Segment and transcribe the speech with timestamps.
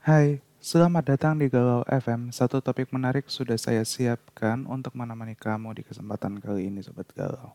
[0.00, 2.32] Hai, selamat datang di Galau FM.
[2.32, 7.52] Satu topik menarik sudah saya siapkan untuk menemani kamu di kesempatan kali ini Sobat Galau.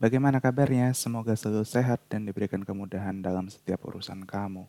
[0.00, 0.96] Bagaimana kabarnya?
[0.96, 4.64] Semoga selalu sehat dan diberikan kemudahan dalam setiap urusan kamu.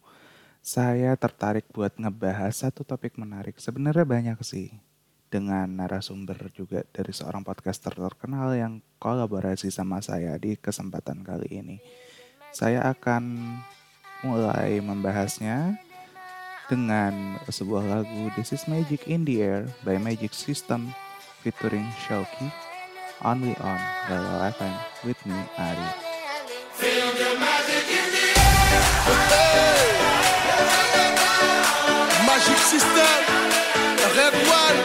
[0.60, 3.56] Saya tertarik buat ngebahas satu topik menarik.
[3.56, 4.76] Sebenarnya banyak sih.
[5.32, 11.80] Dengan narasumber juga dari seorang podcaster terkenal yang kolaborasi sama saya di kesempatan kali ini.
[12.52, 13.56] Saya akan
[14.28, 15.87] mulai membahasnya
[16.68, 20.92] dengan sebuah lagu This is Magic in the Air by Magic System
[21.44, 22.52] featuring Shoki
[23.26, 25.90] Only on Galau FM with me Ari.
[32.30, 33.18] Magic System,
[34.14, 34.78] Red One.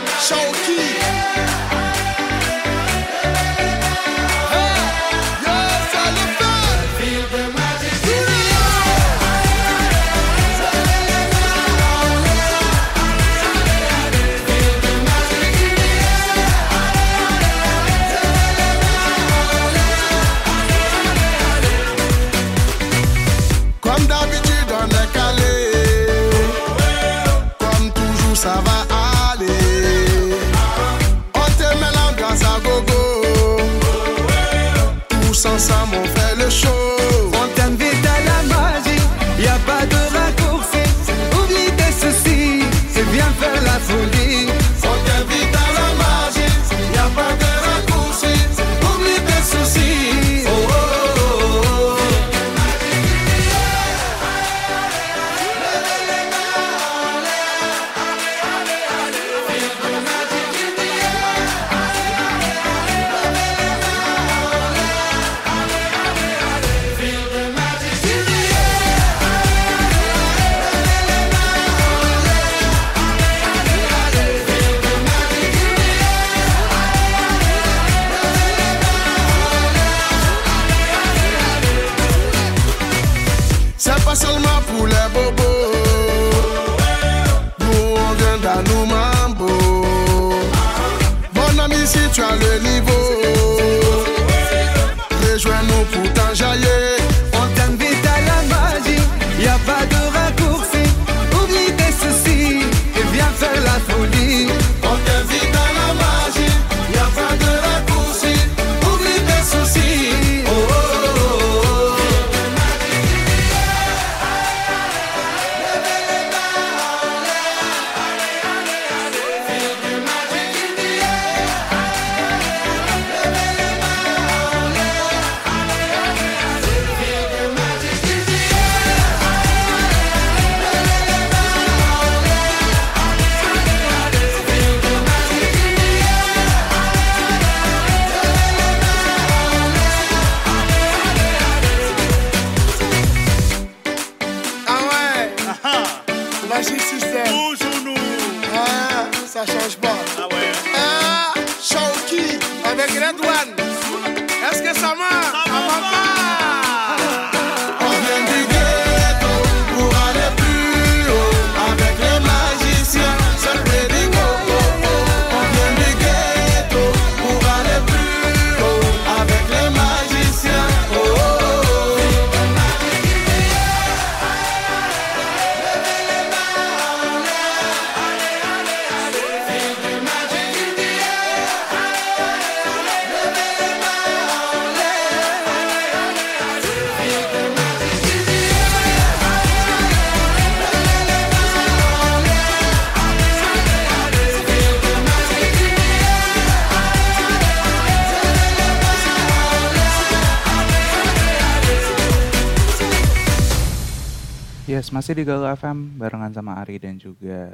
[205.02, 207.50] Masih di Galau FM barengan sama Ari dan juga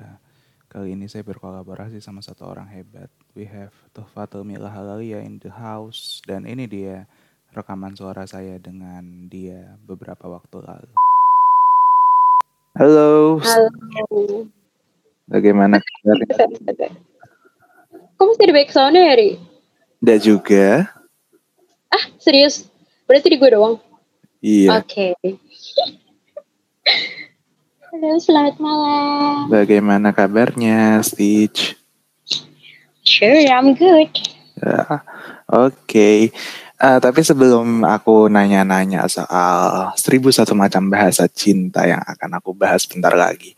[0.68, 3.08] kali ini saya berkolaborasi sama satu orang hebat.
[3.32, 7.08] We have Tuhfatul Mila Halalia in the house dan ini dia
[7.56, 10.92] rekaman suara saya dengan dia beberapa waktu lalu.
[12.76, 14.44] Halo, Halo.
[15.24, 16.92] bagaimana kabarnya?
[18.20, 19.40] Kok mesti di back sound ya, Ri?
[20.04, 20.84] Tidak juga.
[21.88, 22.68] Ah, serius?
[23.08, 23.80] Berarti di gue doang?
[24.44, 24.84] Iya.
[24.84, 25.16] Oke.
[27.88, 29.48] Halo, selamat malam.
[29.48, 31.72] Bagaimana kabarnya, Stitch?
[33.00, 34.12] Sure, I'm good.
[34.60, 35.00] Ya,
[35.48, 36.28] Oke.
[36.76, 42.84] Eh, tapi sebelum aku nanya-nanya soal seribu satu macam bahasa cinta yang akan aku bahas
[42.84, 43.56] bentar lagi.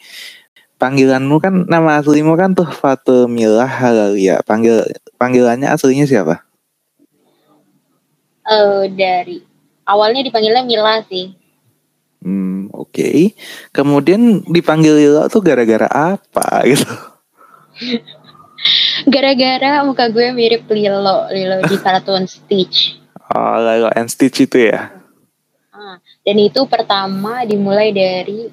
[0.78, 4.46] panggilanmu kan nama aslimu kan tuh Fatumillah Halalia.
[4.46, 6.46] Panggil panggilannya aslinya siapa?
[8.46, 9.42] Eh dari
[9.90, 11.39] awalnya dipanggilnya Mila sih.
[12.20, 13.32] Hmm, oke.
[13.70, 16.84] Kemudian dipanggil Lilo tuh gara-gara apa gitu?
[19.08, 23.00] Gara-gara muka gue mirip Lilo, Lilo di kartun Stitch.
[23.31, 24.93] Oh, Lilo and Stitch itu ya?
[25.70, 28.52] Ah, dan itu pertama dimulai dari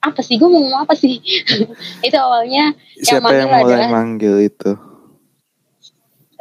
[0.00, 1.20] apa sih gue mau ngomong apa sih?
[2.06, 4.72] itu awalnya Siapa yang, manggil mulai adalah- manggil itu?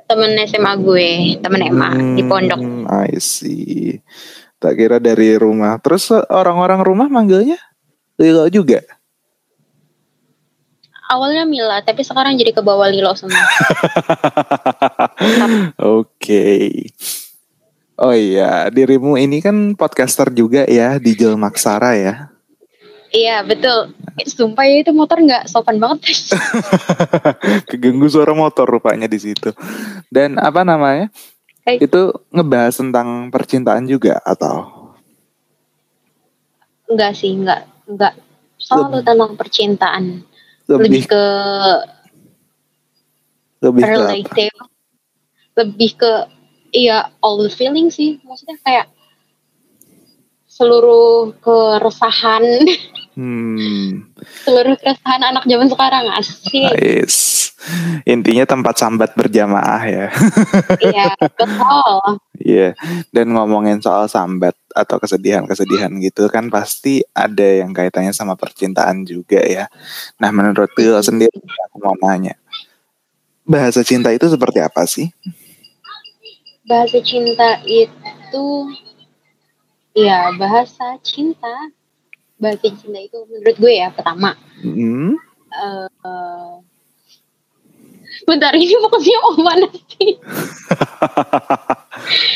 [0.07, 1.09] temen SMA gue,
[1.39, 2.59] temen Emma di pondok.
[2.59, 3.95] Hmm, I see.
[4.61, 5.81] Tak kira dari rumah.
[5.81, 7.57] Terus orang-orang rumah manggilnya
[8.21, 8.85] Lilo juga?
[11.11, 13.41] Awalnya Mila, tapi sekarang jadi ke bawah Lilo semua.
[15.99, 16.71] Oke.
[17.99, 22.15] Oh iya, dirimu ini kan podcaster juga ya di Jelmaksara ya.
[23.11, 23.91] iya betul.
[24.23, 26.31] Sumpah ya itu motor nggak sopan banget.
[27.69, 29.51] Keganggu suara motor rupanya di situ.
[30.07, 31.11] Dan apa namanya?
[31.61, 31.77] Hai.
[31.77, 34.81] Itu ngebahas tentang percintaan juga atau?
[36.91, 38.13] enggak sih, enggak, enggak.
[38.59, 40.03] Selalu tentang percintaan.
[40.67, 41.23] Lebih Lebih ke
[43.61, 43.99] lebih ke
[44.51, 44.65] apa?
[45.61, 46.11] Lebih ke
[46.75, 48.19] iya all the feeling sih.
[48.27, 48.87] Maksudnya kayak
[50.51, 52.43] seluruh keresahan,
[53.21, 54.09] Hmm,
[54.41, 56.73] seluruh keresahan anak zaman sekarang asik.
[56.73, 57.53] nice.
[58.09, 60.07] Intinya tempat sambat berjamaah ya.
[60.81, 61.93] Iya, betul.
[62.41, 62.73] Iya.
[63.13, 69.45] Dan ngomongin soal sambat atau kesedihan-kesedihan gitu kan pasti ada yang kaitannya sama percintaan juga
[69.45, 69.69] ya.
[70.17, 71.37] Nah, menurut Lilo sendiri
[71.69, 72.33] aku mau nanya.
[73.45, 75.13] Bahasa cinta itu seperti apa sih?
[76.65, 78.45] Bahasa cinta itu
[79.93, 81.69] ya bahasa cinta.
[82.41, 84.33] Bahasa cinta itu menurut gue ya pertama
[84.65, 85.13] Hmm,
[85.53, 86.57] eh
[88.27, 90.19] bentar ini fokusnya mau mana sih?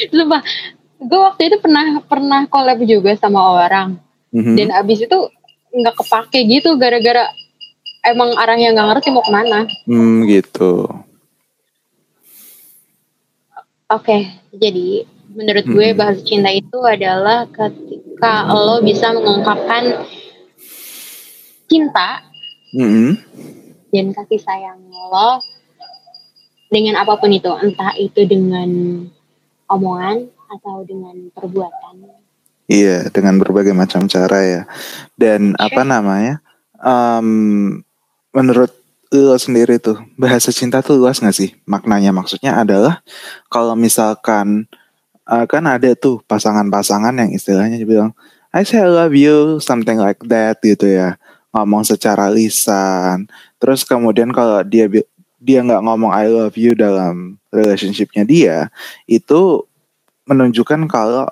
[0.16, 0.42] Sumpah,
[1.02, 4.00] gue waktu itu pernah pernah collab juga sama orang
[4.32, 4.56] mhm.
[4.56, 5.18] dan abis itu
[5.76, 7.28] nggak kepake gitu gara-gara
[8.08, 9.60] emang orangnya nggak ngerti mau ke mana.
[9.90, 10.88] Hmm, gitu.
[13.86, 15.06] Oke, jadi
[15.36, 16.00] menurut gue Hmm.
[16.00, 20.06] bahasa cinta itu adalah ketika lo bisa mengungkapkan
[21.66, 22.24] cinta
[22.76, 23.16] Mhm.
[23.92, 25.40] dan kasih sayang lo
[26.70, 28.68] dengan apa pun itu, entah itu dengan
[29.70, 32.04] omongan atau dengan perbuatan.
[32.66, 34.62] Iya, dengan berbagai macam cara ya.
[35.16, 36.42] Dan apa namanya?
[36.86, 37.80] em,
[38.36, 38.70] menurut
[39.16, 41.56] lo sendiri tuh, bahasa cinta tuh luas gak sih?
[41.64, 43.00] Maknanya maksudnya adalah
[43.48, 44.68] kalau misalkan
[45.26, 48.12] eh, kan ada tuh pasangan-pasangan yang istilahnya bilang,
[48.56, 51.20] I say I love you, something like that gitu ya.
[51.52, 53.28] Ngomong secara lisan.
[53.60, 54.88] Terus kemudian kalau dia
[55.40, 58.58] dia nggak ngomong I love you dalam relationshipnya dia,
[59.08, 59.64] itu
[60.26, 61.28] menunjukkan kalau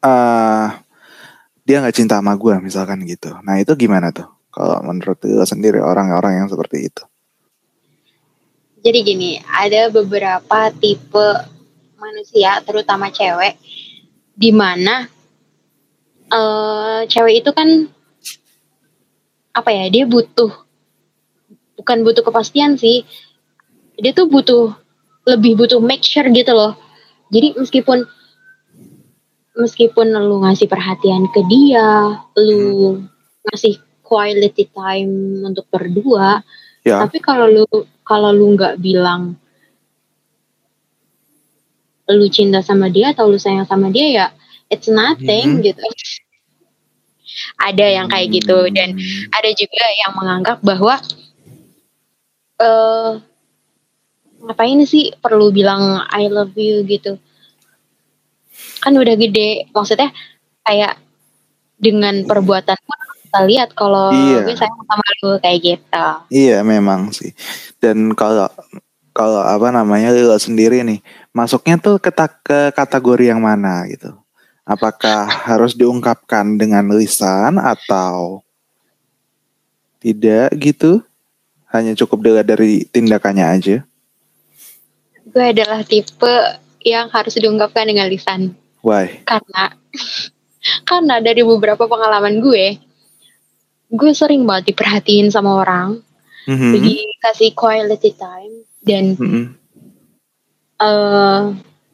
[0.00, 0.68] eh
[1.66, 3.30] dia nggak cinta sama gue misalkan gitu.
[3.46, 4.26] Nah itu gimana tuh?
[4.50, 7.02] Kalau menurut lo sendiri orang-orang yang seperti itu.
[8.80, 11.28] Jadi gini, ada beberapa tipe
[12.00, 13.60] manusia, terutama cewek,
[14.32, 15.04] di mana
[16.32, 17.68] eh, cewek itu kan
[19.52, 19.86] apa ya?
[19.92, 20.50] Dia butuh
[21.76, 23.04] bukan butuh kepastian sih.
[24.00, 24.72] Dia tuh butuh
[25.28, 26.74] lebih butuh make sure gitu loh.
[27.28, 28.08] Jadi meskipun
[29.60, 33.04] meskipun lu ngasih perhatian ke dia, lu
[33.44, 36.42] ngasih quality time untuk berdua,
[36.80, 37.64] Ya, tapi kalau lu
[38.08, 39.36] kalau lu nggak bilang
[42.12, 44.26] lu cinta sama dia atau lu sayang sama dia ya
[44.68, 45.64] it's nothing Mhm.
[45.64, 45.82] gitu.
[47.56, 49.30] Ada yang kayak gitu dan Hmm.
[49.32, 50.98] ada juga yang menganggap bahwa
[52.60, 53.12] eh
[54.40, 57.20] ngapain sih perlu bilang I love you gitu.
[58.80, 60.08] Kan udah gede, maksudnya
[60.64, 60.96] kayak
[61.76, 64.44] dengan perbuatan pun kita lihat kalau Iya.
[64.44, 66.06] gue sayang sama lu kayak gitu.
[66.28, 67.32] Iya memang sih.
[67.78, 68.48] Dan kalau
[69.20, 71.04] kalau apa namanya Lila sendiri nih
[71.36, 72.08] masuknya tuh ke,
[72.40, 74.16] ke kategori yang mana gitu?
[74.64, 78.40] Apakah harus diungkapkan dengan lisan atau
[80.00, 81.04] tidak gitu?
[81.68, 83.76] Hanya cukup dilihat dari tindakannya aja.
[85.28, 86.34] Gue adalah tipe
[86.80, 89.20] yang harus diungkapkan dengan lisan Why?
[89.28, 89.76] karena
[90.88, 92.80] karena dari beberapa pengalaman gue
[93.92, 96.00] gue sering banget diperhatiin sama orang
[96.48, 96.72] Mhm.
[96.72, 99.44] dikasih quality time dan Mhm.
[100.80, 101.40] eh,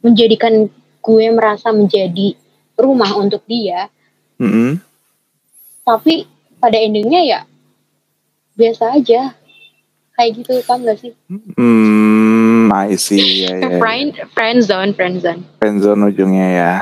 [0.00, 0.70] menjadikan
[1.02, 2.34] gue merasa menjadi
[2.76, 3.90] rumah untuk dia
[4.36, 4.78] Mhm.
[5.82, 6.26] tapi
[6.58, 7.40] pada endingnya ya
[8.54, 9.34] biasa aja
[10.12, 13.46] kayak gitu paham gak sih Hmm, I see.
[13.46, 13.78] Ya, ya, ya.
[13.78, 16.74] friend friend zone friend zone Friendzone ujungnya ya.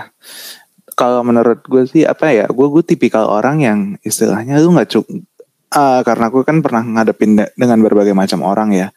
[0.95, 5.07] Kalau menurut gue sih apa ya, gue gue tipikal orang yang istilahnya lu nggak cuk,
[5.75, 8.89] ah, karena gue kan pernah ngadepin de- dengan berbagai macam orang ya.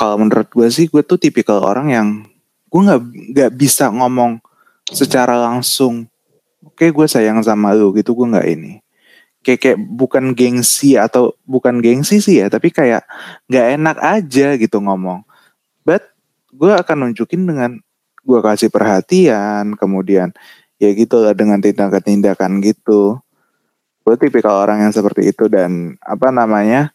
[0.00, 2.08] Kalau menurut gue sih, gue tuh tipikal orang yang
[2.72, 3.02] gue nggak
[3.36, 4.40] nggak bisa ngomong
[4.88, 6.08] secara langsung.
[6.64, 8.80] Oke, gue sayang sama lu gitu, gue nggak ini.
[9.44, 13.04] Kayak kayak bukan gengsi atau bukan gengsi sih ya, tapi kayak
[13.52, 15.20] nggak enak aja gitu ngomong.
[15.84, 16.08] But
[16.48, 17.76] gue akan nunjukin dengan
[18.24, 20.32] gue kasih perhatian kemudian
[20.76, 23.20] ya gitu lah dengan tindakan-tindakan gitu
[24.04, 26.92] gue tipikal orang yang seperti itu dan apa namanya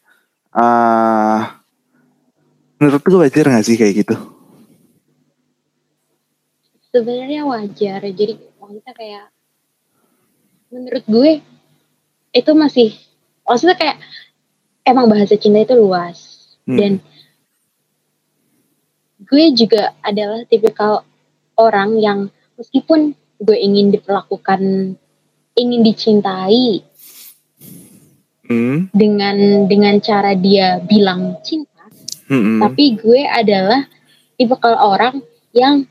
[0.53, 1.64] ah
[2.79, 4.15] menurut lu wajar gak sih kayak gitu?
[6.91, 7.99] Sebenarnya wajar.
[8.03, 9.25] Jadi maksudnya kayak
[10.71, 11.31] menurut gue
[12.35, 12.89] itu masih
[13.47, 13.97] maksudnya kayak
[14.83, 16.35] emang bahasa cinta itu luas.
[16.65, 16.81] Hmm.
[16.81, 16.93] dan
[19.21, 21.05] gue juga adalah tipikal
[21.61, 22.19] orang yang
[22.57, 24.97] meskipun gue ingin diperlakukan
[25.53, 26.81] ingin dicintai
[28.45, 31.74] Hmm, dengan dengan cara dia bilang cinta
[32.29, 33.85] hmm, tapi gue adalah
[34.35, 35.21] tipikal orang
[35.55, 35.87] yang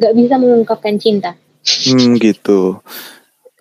[0.00, 1.36] nggak bisa mengungkapkan cinta.
[1.62, 2.82] Hmm, gitu.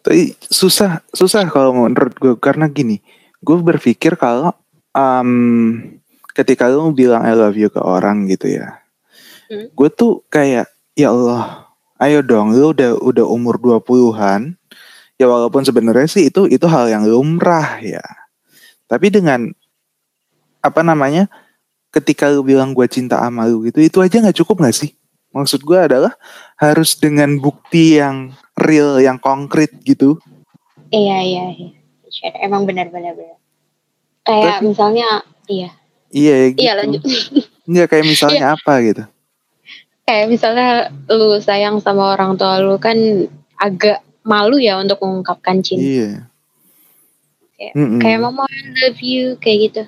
[0.02, 2.34] Tapi susah susah kalau menurut gue.
[2.42, 3.02] Karena gini
[3.42, 4.54] gue berpikir kalau
[4.94, 6.00] em,
[6.38, 8.82] ketika lu bilang I love you ke orang gitu ya
[9.52, 9.68] Hmm.
[9.68, 11.68] gue tuh kayak ya Allah
[12.00, 14.56] ayo dong lu udah udah umur 20-an
[15.20, 18.00] ya walaupun sebenarnya sih itu itu hal yang lumrah ya.
[18.88, 19.52] Tapi dengan
[20.62, 21.26] apa namanya
[21.92, 24.94] ketika lu bilang gue cinta sama lu gitu itu aja nggak cukup nggak sih?
[25.32, 26.14] Maksud gue adalah
[26.56, 30.20] harus dengan bukti yang real yang konkret gitu.
[30.92, 31.70] Iya iya iya.
[32.44, 33.40] Emang benar-benar benar
[34.22, 35.08] kayak Tapi- misalnya
[35.48, 35.70] iya.
[36.12, 36.60] Iya ya gitu.
[36.62, 37.02] iya lanjut.
[37.72, 39.04] Nggak kayak misalnya apa gitu?
[40.04, 40.68] Kayak misalnya
[41.08, 42.98] lu sayang sama orang tua lu kan
[43.56, 45.82] agak malu ya untuk mengungkapkan cinta.
[45.82, 46.10] Iya.
[47.56, 48.00] Kayak- Mm-mm.
[48.04, 49.84] kayak mama I love you kayak gitu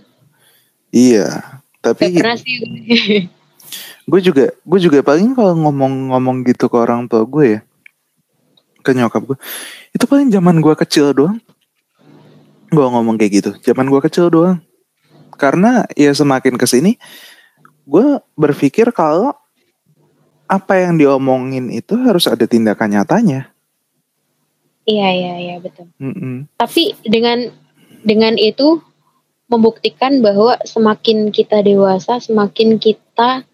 [0.93, 2.61] iya tapi pernah sih
[4.03, 7.61] gue juga gue juga paling kalau ngomong-ngomong gitu ke orang tua gue ya
[8.83, 9.37] ke nyokap gue
[9.95, 11.39] itu paling zaman gue kecil doang.
[12.73, 14.59] Gue ngomong kayak gitu zaman gue kecil doang.
[15.39, 16.99] Karena ya semakin ke sini
[17.87, 19.31] gue berpikir kalau
[20.51, 23.49] apa yang diomongin itu harus ada tindakan nyatanya.
[24.83, 25.87] Iya iya iya betul.
[25.95, 26.51] Mm-mm.
[26.59, 27.47] tapi dengan
[28.03, 28.83] dengan itu
[29.53, 33.45] membuktikan bahwa semakin kita dewasa semakin kita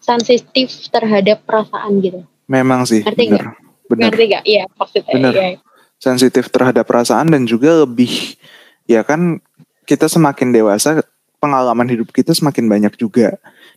[0.00, 3.44] sensitif terhadap perasaan gitu memang sih Ngerti bener
[3.86, 4.42] bener ngerti gak?
[4.44, 5.32] Iya maksudnya Bener.
[5.36, 5.48] iya.
[6.00, 8.34] sensitif terhadap perasaan dan juga lebih
[8.88, 9.38] ya kan
[9.86, 11.04] kita semakin dewasa
[11.38, 13.36] pengalaman hidup kita semakin banyak juga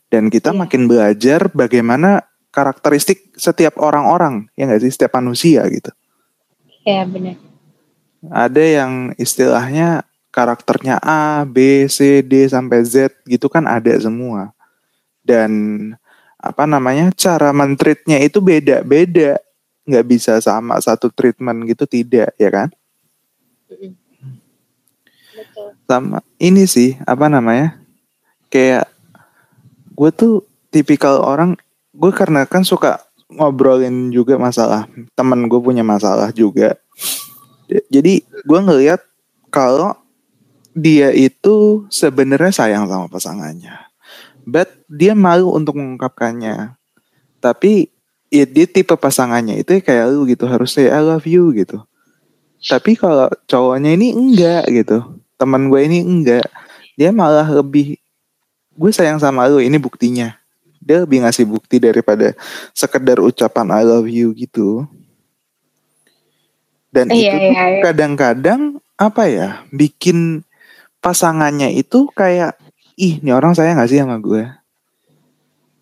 [0.09, 0.59] dan kita Iya.
[0.65, 5.91] makin belajar bagaimana karakteristik setiap orang-orang ya nggak sih setiap manusia gitu
[6.85, 7.37] Iya benar
[8.25, 10.01] ada yang istilahnya
[10.35, 14.51] karakternya A B C D sampai Z gitu kan ada semua.
[15.23, 15.51] Dan
[16.35, 19.39] apa namanya cara mentreatnya itu beda-beda
[19.87, 22.67] nggak bisa sama satu treatment gitu tidak ya kan?
[23.71, 23.95] Betul.
[25.87, 27.79] Sama ini sih apa namanya
[28.51, 28.91] kayak
[29.95, 31.55] gue tuh tipikal orang
[31.95, 32.99] gue karena kan suka
[33.31, 36.75] ngobrolin juga masalah temen gue punya masalah juga.
[37.89, 39.01] Jadi gue ngelihat
[39.49, 39.97] kalau
[40.75, 43.79] dia itu sebenarnya sayang sama pasangannya.
[44.43, 46.75] But dia malu untuk mengungkapkannya.
[47.39, 47.87] Tapi
[48.27, 51.79] ya dia tipe pasangannya itu kayak lu gitu harus say I love you gitu.
[52.59, 55.01] Tapi kalau cowoknya ini enggak gitu
[55.35, 56.47] teman gue ini enggak
[56.95, 57.99] dia malah lebih
[58.75, 60.35] gue sayang sama lu ini buktinya.
[60.83, 62.35] Dia lebih ngasih bukti daripada
[62.75, 64.85] sekedar ucapan I love you gitu.
[66.93, 67.81] Dan Iya, itu iya, iya.
[67.83, 70.47] kadang-kadang apa ya bikin
[71.05, 72.57] pasangannya itu kayak
[72.97, 74.49] ih ini orang sayang gak sih sama gue?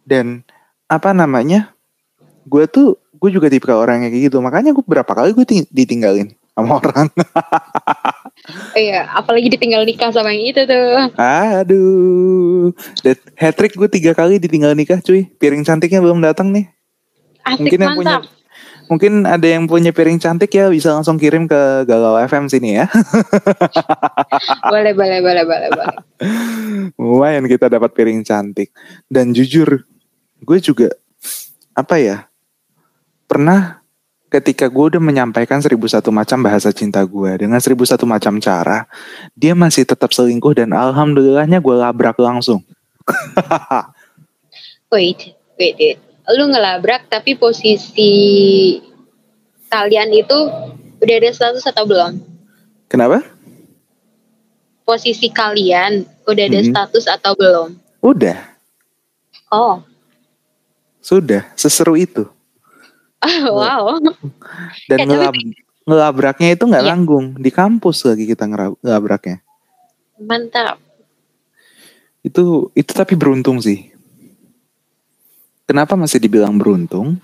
[0.03, 0.44] Dan
[0.92, 1.72] apa namanya
[2.44, 4.44] gue tuh gue juga tipe orang yang kayak gitu.
[4.44, 7.08] Makanya gue berapa kali gue ting- ditinggalin sama orang.
[8.75, 11.15] Iya apalagi ditinggal nikah sama yang itu tuh.
[11.15, 12.75] Aduh,
[13.39, 15.24] hat trick gue tiga kali ditinggal nikah cuy.
[15.39, 16.68] Piring cantiknya belum datang nih.
[17.48, 18.15] asik Mungkin yang punya,
[18.94, 22.86] mungkin ada yang punya piring cantik ya bisa langsung kirim ke Galau FM sini ya.
[24.74, 25.98] boleh boleh boleh boleh boleh
[27.02, 28.70] Lumayan kita dapat piring cantik.
[29.10, 29.82] Dan jujur,
[30.46, 30.94] gue juga
[31.74, 32.30] apa ya
[33.26, 33.82] pernah
[34.30, 38.86] ketika gue udah menyampaikan seribu satu macam bahasa cinta gue dengan seribu satu macam cara,
[39.34, 42.62] dia masih tetap selingkuh dan alhamdulillahnya gue labrak langsung.
[44.94, 46.12] Wait, wait, wait.
[46.25, 48.13] Lu ngelabrak tapi posisi
[49.68, 50.38] kalian itu
[50.98, 52.24] udah ada status atau belum?
[52.88, 53.20] Kenapa?
[54.84, 56.68] Posisi kalian udah ada Mhm.
[56.72, 57.70] status atau belum?
[58.00, 58.51] Udah,
[59.48, 59.86] Oh,
[60.98, 62.25] sudah, seseru itu.
[63.53, 64.01] wow.
[64.89, 65.46] Dan tapi- ngelab-
[65.86, 66.89] ngelabraknya itu nggak Iya.
[66.89, 69.46] nanggung di kampus lagi kita ngelabraknya.
[70.18, 70.82] Mantap.
[72.25, 73.93] Itu itu tapi beruntung sih.
[75.74, 77.18] Kenapa masih dibilang beruntung?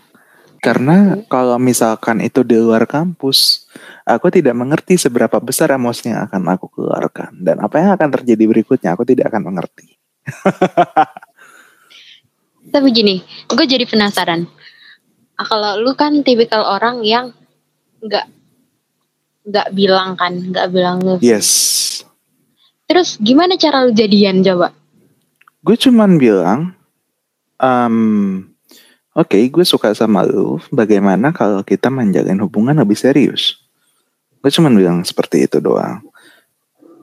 [0.58, 3.70] Karena kalau misalkan itu di luar kampus,
[4.10, 8.50] aku tidak mengerti seberapa besar emosi yang akan aku keluarkan dan apa yang akan terjadi
[8.50, 10.02] berikutnya aku tidak akan mengerti.
[12.74, 14.50] Tapi gini, gue jadi penasaran.
[15.38, 17.30] Kalau lu kan tipikal orang yang
[18.02, 18.26] nggak
[19.46, 21.22] nggak bilang kan, nggak bilang lu.
[21.22, 21.78] Yes,
[22.90, 24.74] Terus gimana cara lu jadian coba?
[25.60, 26.74] gue cuman bilang,
[27.60, 27.96] em,
[29.14, 30.58] oke, gue suka sama lu.
[30.72, 33.60] Bagaimana kalau kita menjalin hubungan lebih serius?
[34.40, 36.00] Gue cuman bilang seperti itu doang.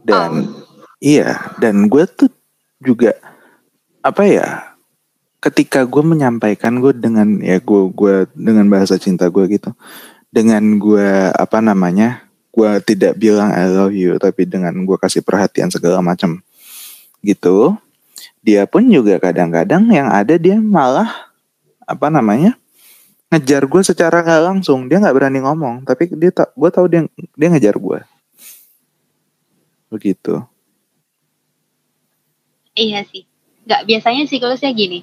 [0.00, 0.48] Dan
[0.98, 2.32] iya, dan gue tuh
[2.80, 3.12] juga
[4.00, 4.72] apa ya?
[5.38, 9.76] Ketika gue menyampaikan gue dengan ya gue gue dengan bahasa cinta gue gitu,
[10.32, 12.24] dengan gue apa namanya?
[12.56, 16.40] Gue tidak bilang I love you, tapi dengan gue kasih perhatian segala macam
[17.20, 17.76] gitu
[18.46, 21.10] dia pun juga kadang-kadang yang ada dia malah
[21.82, 22.54] apa namanya
[23.26, 27.02] ngejar gue secara nggak langsung dia nggak berani ngomong tapi dia tak gue tahu dia
[27.34, 27.98] dia ngejar gue
[29.90, 30.46] begitu
[32.76, 33.24] Iya sih.
[33.64, 35.00] Nggak biasanya siklusnya gini.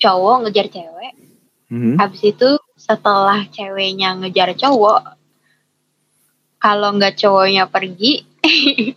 [0.00, 1.12] Cowok ngejar cewek,
[1.68, 2.00] Mhm.
[2.00, 5.20] habis itu setelah ceweknya ngejar cowok,
[6.56, 8.24] kalau nggak cowoknya pergi,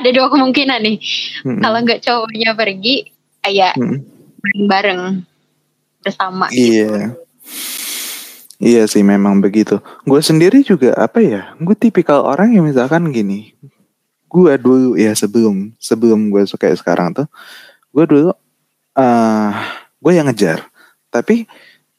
[0.00, 0.98] ada dua kemungkinan nih.
[1.44, 1.60] Mhm.
[1.60, 3.98] Kalau nggak cowoknya pergi, kayak Mhm.
[4.40, 5.00] bareng-bareng
[6.00, 6.84] bersama gitu.
[6.86, 7.16] iya.
[8.60, 9.80] Iya sih memang begitu.
[10.04, 13.56] Gue sendiri juga apa ya gue tipikal orang yang misalkan gini.
[14.28, 17.26] Gue dulu ya sebelum sebelum gue suka sekarang tuh
[17.90, 18.30] gue dulu
[19.00, 19.52] eh
[19.96, 20.60] gue yang ngejar.
[21.08, 21.48] Tapi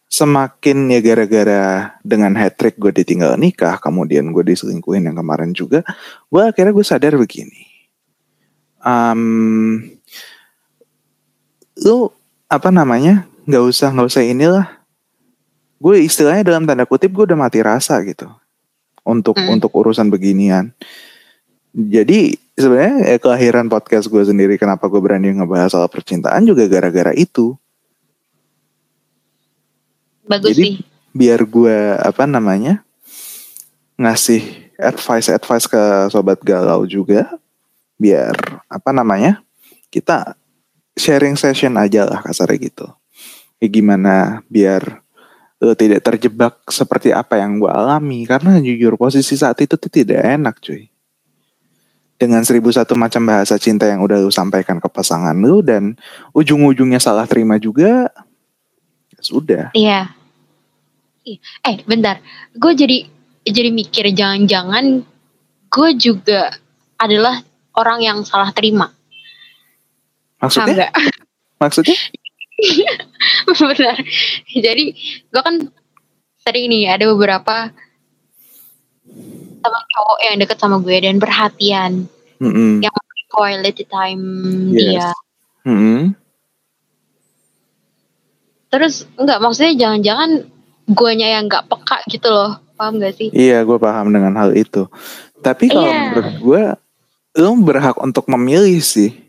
[0.05, 5.81] semakin ya gara-gara dengan hat trick gue ditinggal nikah kemudian gue diselingkuhin yang kemarin juga
[6.29, 7.65] gue akhirnya gue sadar begini.
[8.81, 9.21] Em,
[11.81, 12.09] lu
[12.45, 14.65] apa namanya nggak usah nggak usah inilah
[15.77, 18.29] gue istilahnya dalam tanda kutip gue udah mati rasa gitu
[19.01, 19.57] untuk Hmm.
[19.57, 20.69] untuk urusan beginian
[21.73, 27.09] jadi sebenarnya eh, kelahiran podcast gue sendiri kenapa gue berani ngebahas soal percintaan juga gara-gara
[27.11, 27.57] itu
[30.21, 30.73] Bagus Jadi- sih.
[31.11, 32.85] biar gue apa namanya
[33.97, 34.39] ngasih
[34.77, 37.27] advice advice ke sobat galau juga
[37.97, 38.31] biar
[38.65, 39.43] apa namanya
[39.89, 40.39] kita
[40.95, 42.87] sharing session aja lah kasarnya gitu
[43.61, 45.01] ya gimana biar
[45.61, 50.17] lo tidak terjebak seperti apa yang gue alami karena jujur posisi saat itu tuh tidak
[50.17, 50.89] enak cuy
[52.17, 55.97] dengan seribu satu macam bahasa cinta yang udah lu sampaikan ke pasangan lu dan
[56.33, 58.09] ujung-ujungnya salah terima juga
[59.13, 60.17] ya sudah Iya.
[61.21, 62.17] Ih, Eh, bentar.
[62.57, 63.05] Gue jadi
[63.45, 65.05] jadi mikir jangan-jangan
[65.69, 66.53] gue juga
[66.97, 67.41] adalah
[67.77, 68.93] orang yang salah terima.
[70.41, 70.89] Maksudnya
[71.57, 71.97] maksudnya
[73.61, 73.97] Benar.
[74.51, 74.93] Jadi
[75.27, 75.55] gue kan
[76.41, 77.69] sering nih ada beberapa
[79.61, 82.05] teman cowok yang deket sama gue dan perhatian
[82.37, 82.81] Mm-mm.
[82.81, 82.93] yang
[83.29, 84.21] quality time
[84.73, 84.77] Yes.
[84.77, 85.07] dia.
[85.63, 86.13] Mm-mm.
[88.69, 90.29] Terus enggak maksudnya jangan-jangan
[90.87, 92.57] guanya yang nggak peka gitu loh.
[92.73, 93.29] Paham gak sih?
[93.29, 94.89] Iya, gue paham dengan hal itu.
[95.39, 96.01] Tapi kalau Iya.
[96.09, 96.61] menurut gue,
[97.37, 99.20] lo berhak untuk memilih sih.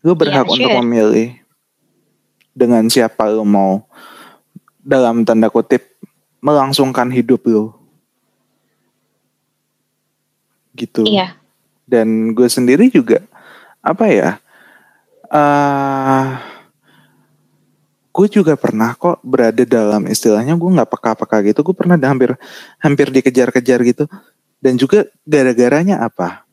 [0.00, 0.80] Lo berhak Iya, untuk sure.
[0.80, 1.28] memilih
[2.56, 3.84] dengan siapa lo mau
[4.80, 5.84] dalam tanda kutip
[6.40, 7.76] melangsungkan hidup lo.
[10.72, 11.04] Gitu.
[11.04, 11.36] Iya.
[11.84, 13.20] Dan gue sendiri juga
[13.84, 14.30] apa ya?
[15.30, 16.26] eh
[18.10, 21.60] gue juga pernah kok berada dalam istilahnya gue nggak peka-peka gitu.
[21.62, 22.34] Gue pernah hampir
[22.82, 24.04] hampir dikejar-kejar gitu.
[24.60, 26.44] Dan juga gara-garanya apa?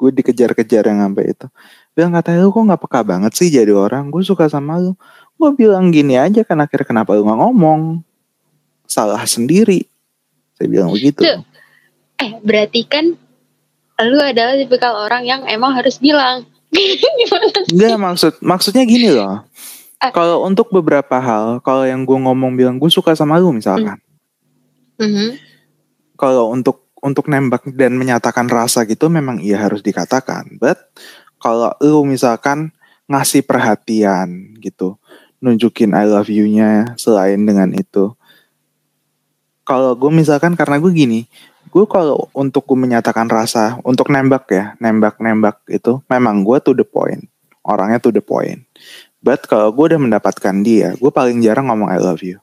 [0.00, 1.46] Gue dikejar-kejar yang sampai itu.
[1.92, 4.08] Bilang kata lu kok nggak peka banget sih jadi orang.
[4.08, 4.96] Gue suka sama lu.
[5.36, 8.00] Gue bilang gini aja kan akhirnya kenapa lu nggak ngomong?
[8.88, 9.84] Salah sendiri.
[10.56, 11.20] Saya bilang begitu.
[11.20, 11.44] Tuh.
[12.16, 13.12] Eh, berarti kan
[14.00, 16.48] lu adalah tipikal orang yang emang harus bilang.
[17.68, 19.44] Enggak maksud maksudnya gini loh.
[20.00, 20.08] Ah.
[20.08, 24.00] Kalau untuk beberapa hal, kalau yang gue ngomong bilang gue suka sama lu misalkan,
[25.00, 25.40] Mhm.
[26.20, 30.60] Kalau untuk untuk nembak dan menyatakan rasa gitu memang iya harus dikatakan.
[30.60, 30.78] But
[31.40, 32.72] kalau lu misalkan
[33.10, 35.00] ngasih perhatian gitu,
[35.40, 38.14] nunjukin I love you-nya selain dengan itu.
[39.64, 41.20] Kalau gue misalkan karena gue gini,
[41.72, 46.86] gue kalau untuk gue menyatakan rasa untuk nembak ya, nembak-nembak itu memang gue to the
[46.86, 47.26] point,
[47.64, 48.62] orangnya to the point.
[49.20, 52.40] But kalau gue udah mendapatkan dia, gue paling jarang ngomong I love you.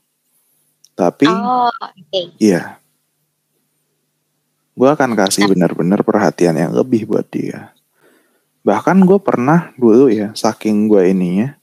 [0.97, 2.21] Tapi Oh, oke.
[2.41, 2.81] Iya.
[4.77, 7.73] Gue akan kasih benar-benar perhatian yang lebih buat dia.
[8.61, 11.57] Bahkan gue pernah dulu ya, saking gue ininya,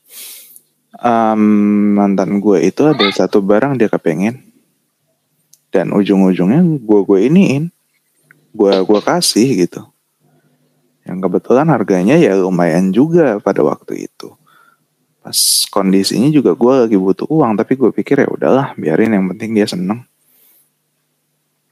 [0.99, 1.43] em,
[1.95, 4.43] mantan gue itu ada satu barang dia kepengen.
[5.71, 7.71] Dan ujung-ujungnya gue gue iniin,
[8.51, 9.87] gue gue kasih gitu.
[11.07, 14.35] Yang kebetulan harganya ya lumayan juga pada waktu itu.
[15.23, 15.39] Pas
[15.71, 19.71] kondisinya juga gue lagi butuh uang, tapi gue pikir ya udahlah, biarin yang penting dia
[19.71, 20.03] seneng.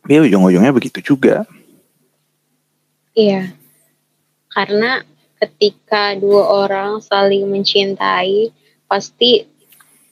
[0.03, 1.47] Dia ujung-ujungnya begitu juga.
[3.13, 3.53] Iya.
[4.51, 5.05] Karena
[5.39, 8.51] ketika dua orang saling mencintai,
[8.87, 9.47] pasti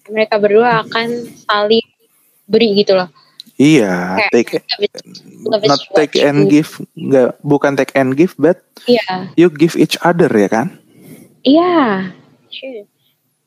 [0.06, 1.08] mereka berdua akan
[1.46, 1.84] saling
[2.46, 3.10] beri gitu loh.
[3.60, 4.52] Iya, Kayak take
[5.44, 9.36] love not take and you- give, nggak bukan take and give, but Iya.
[9.36, 10.80] you give each other ya kan?
[11.44, 12.08] Iya.
[12.48, 12.88] Sure.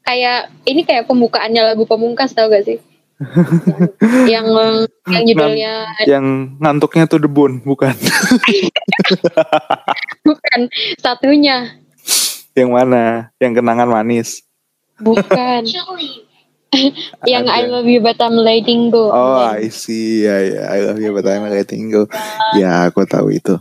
[0.05, 2.77] Kayak ini kayak pembukaannya lagu pemungkas tau gak sih?
[4.33, 4.45] yang
[5.07, 6.25] yang judulnya Yang
[6.59, 7.93] ngantuknya tuh debun, bukan?
[10.27, 10.59] bukan
[10.99, 11.77] satunya,
[12.53, 13.03] Yang mana?
[13.41, 14.29] Yang kenangan manis.
[15.01, 15.65] bukan
[17.29, 17.69] yang I Ada.
[17.69, 19.09] love you but I'm letting go.
[19.09, 20.25] Oh, I see.
[20.25, 20.61] Ya, ya.
[20.73, 22.09] I love you, but I'm letting go.
[22.57, 23.57] Ya, aku tahu itu.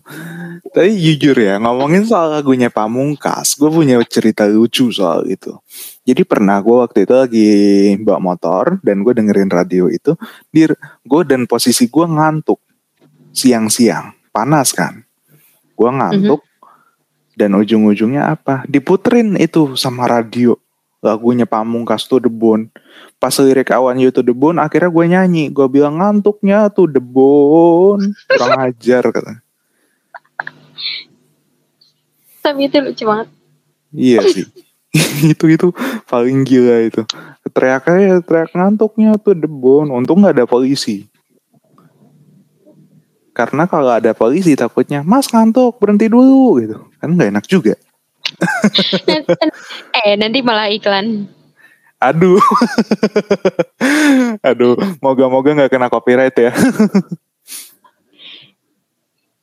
[0.72, 5.52] Tapi jujur ya, ngomongin soal lagunya Pamungkas, gue punya cerita lucu soal itu.
[6.02, 7.50] Jadi pernah gue waktu itu lagi
[8.02, 10.18] bawa motor dan gue dengerin radio itu,
[10.50, 10.66] di
[11.06, 12.58] gue dan posisi gue ngantuk
[13.30, 15.06] siang-siang, panas kan.
[15.78, 16.42] Gue ngantuk
[17.38, 18.66] dan ujung-ujungnya apa?
[18.66, 20.58] Diputerin itu sama radio
[21.02, 22.70] lagunya Pamungkas tuh Debon.
[23.18, 25.44] Pas lirik awan you to Debon, akhirnya gue nyanyi.
[25.50, 28.14] Gue bilang ngantuknya tuh Debon.
[28.30, 29.42] Kurang ajar kata.
[32.42, 33.28] Tapi itu lucu banget.
[33.94, 34.46] Iya sih.
[35.32, 35.68] itu itu
[36.04, 37.02] paling gila itu.
[37.48, 39.88] Teriaknya teriak ngantuknya tuh Debon.
[39.88, 41.08] Untung nggak ada polisi.
[43.32, 46.76] Karena kalau ada polisi takutnya Mas ngantuk berhenti dulu gitu.
[47.00, 47.74] Kan nggak enak juga.
[50.04, 51.24] eh nanti malah iklan.
[52.02, 52.42] Aduh.
[54.48, 56.52] Aduh, moga-moga nggak kena copyright ya.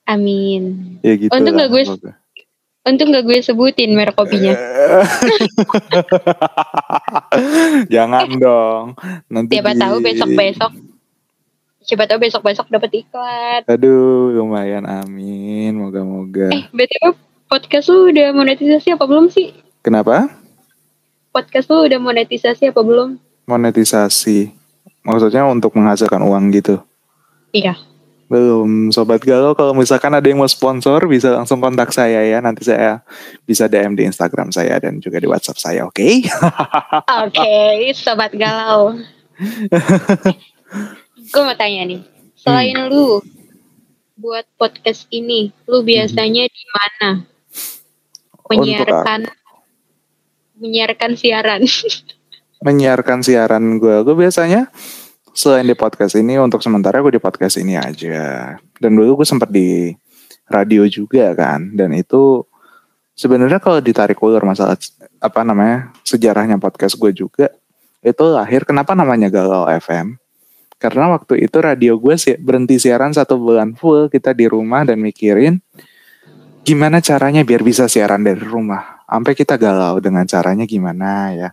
[0.06, 0.98] Amin.
[1.06, 1.34] ya gitu.
[1.34, 2.12] Untung lah, nggak gue- moga.
[2.90, 4.58] Untung gak gue sebutin merek kopinya.
[7.94, 8.86] Jangan dong.
[9.30, 10.72] Nanti Siapa di- tahu besok-besok.
[11.80, 13.62] Siapa tahu besok-besok dapat iklan.
[13.66, 15.78] Aduh, lumayan amin.
[15.78, 16.50] Moga-moga.
[16.50, 17.14] Eh, BTW
[17.46, 19.54] podcast lu udah monetisasi apa belum sih?
[19.82, 20.30] Kenapa?
[21.30, 23.18] Podcast lu udah monetisasi apa belum?
[23.46, 24.54] Monetisasi.
[25.02, 26.82] Maksudnya untuk menghasilkan uang gitu.
[27.50, 27.74] Iya.
[28.30, 29.58] Belum, Sobat Galau.
[29.58, 32.38] Kalau misalkan ada yang mau sponsor, bisa langsung kontak saya ya.
[32.38, 33.02] Nanti saya
[33.42, 36.30] bisa DM di Instagram saya dan juga di WhatsApp saya, oke?
[37.26, 38.94] Oke, sobat galau.
[41.18, 42.02] gue mau tanya nih,
[42.38, 42.90] selain Hmm.
[42.94, 43.24] lu
[44.14, 47.10] buat podcast ini, lu biasanya di mana
[48.46, 49.20] menyiarkan
[50.60, 51.62] menyiarkan siaran?
[52.66, 53.96] menyiarkan siaran gue.
[54.06, 54.68] Gue biasanya
[55.40, 58.60] selain di podcast ini untuk sementara gue di podcast ini aja.
[58.76, 59.96] Dan dulu gue sempat di
[60.52, 61.72] radio juga kan.
[61.72, 62.44] Dan itu
[63.16, 64.76] sebenarnya kalau ditarik ulur masalah
[65.24, 67.48] apa namanya sejarahnya podcast gue juga
[68.04, 70.20] itu lahir kenapa namanya Galau FM?
[70.76, 75.00] Karena waktu itu radio gue sih berhenti siaran satu bulan full kita di rumah dan
[75.00, 75.64] mikirin
[76.68, 79.04] gimana caranya biar bisa siaran dari rumah.
[79.08, 81.50] Sampai kita galau dengan caranya gimana ya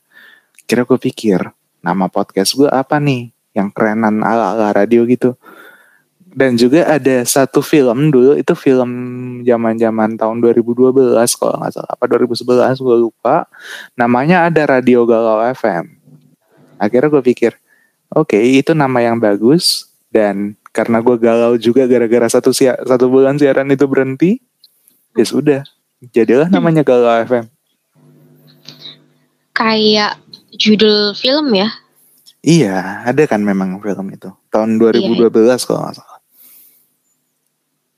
[0.66, 1.46] kira gue pikir
[1.78, 5.32] nama podcast gue apa nih yang kerenan ala-ala radio gitu.
[6.36, 8.90] Dan juga ada satu film dulu itu film
[9.40, 13.48] zaman-zaman tahun 2012 kalau nggak salah apa 2011 gue lupa.
[13.96, 15.96] Namanya ada Radio Galau FM
[16.76, 17.52] akhirnya gue pikir
[18.12, 23.40] oke itu nama yang bagus dan karena gue galau juga gara-gara satu sia- satu bulan
[23.40, 24.44] siaran itu berhenti
[25.16, 25.60] ya sudah
[26.12, 27.48] jadilah namanya Galau FM
[29.56, 30.20] Kayak
[30.52, 31.72] judul film ya?
[32.46, 34.30] Iya, ada kan memang film itu.
[34.54, 36.20] Tahun 2012 kalau nggak salah.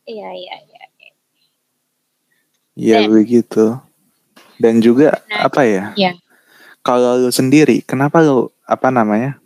[0.08, 0.82] Iya, iya, iya.
[2.72, 3.64] Iya Dan- begitu.
[4.56, 5.92] Dan juga Nah, apa ya?
[5.94, 6.16] iya.
[6.80, 9.37] Kalau lu sendiri, kenapa lu apa namanya?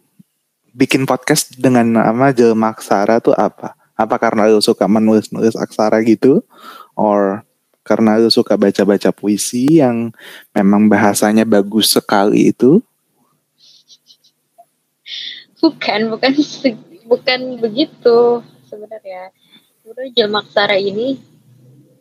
[0.73, 3.77] bikin podcast dengan nama Jelma Aksara tuh apa?
[3.93, 6.41] Apa karena lu suka menulis-nulis aksara gitu?
[6.97, 7.45] Or
[7.85, 10.17] karena lu suka baca-baca puisi yang
[10.57, 12.81] memang bahasanya bagus sekali itu?
[15.63, 16.33] Bukan, bukan
[17.07, 19.31] bukan begitu sebenarnya.
[19.83, 21.23] Sebenarnya Jelma Aksara ini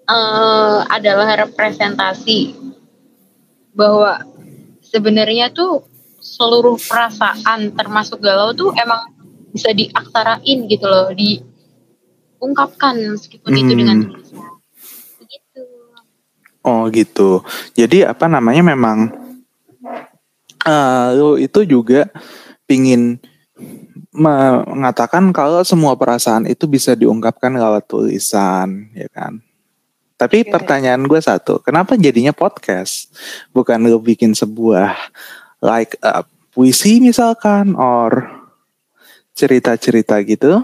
[0.10, 2.58] eh, adalah representasi
[3.72, 4.18] bahwa
[4.82, 5.86] sebenarnya tuh
[6.22, 9.14] seluruh perasaan termasuk galau tuh emang
[9.52, 14.10] bisa diaksarain gitu loh, diungkapkan meskipun itu dengan Hmm.
[14.10, 14.42] tulisan.
[15.22, 15.62] Begitu.
[16.62, 17.42] Oh gitu.
[17.74, 19.10] Jadi apa namanya memang
[20.62, 22.06] eh lu itu juga
[22.70, 23.18] pingin
[24.12, 29.40] mengatakan kalau semua perasaan itu bisa diungkapkan lewat tulisan, ya kan?
[30.20, 30.52] Tapi Iya.
[30.54, 33.10] pertanyaan gue satu, kenapa jadinya podcast?
[33.56, 34.94] Bukan lu bikin sebuah
[35.64, 36.22] like uh,
[36.54, 38.30] puisi misalkan, or
[39.34, 40.62] cerita-cerita gitu?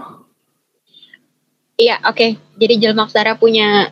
[1.78, 2.38] Iya, oke.
[2.58, 3.90] Jadi Jelma Aksara punya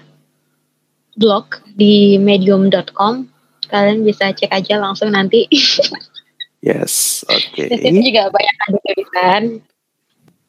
[1.16, 3.27] blog di medium.com.
[3.66, 5.49] Kalian bisa cek aja langsung nanti.
[6.64, 7.62] Yes, oke.
[7.69, 9.42] Di situ juga banyak ada tulisan.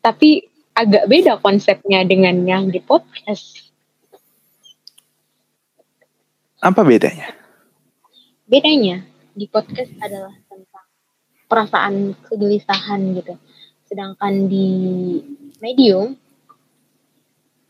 [0.02, 0.46] Tapi
[0.78, 3.70] agak beda konsepnya dengan yang di podcast.
[6.64, 7.34] Apa bedanya?
[8.48, 9.04] Bedanya
[9.36, 10.88] di podcast adalah tentang
[11.46, 13.36] perasaan kegelisahan gitu.
[13.86, 14.70] Sedangkan di
[15.62, 16.18] medium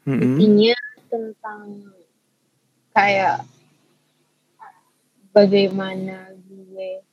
[0.08, 0.39] Mm-mm.
[0.39, 0.76] intinya
[1.12, 1.91] tentang
[2.95, 3.43] kayak
[5.36, 7.04] bagaimana gue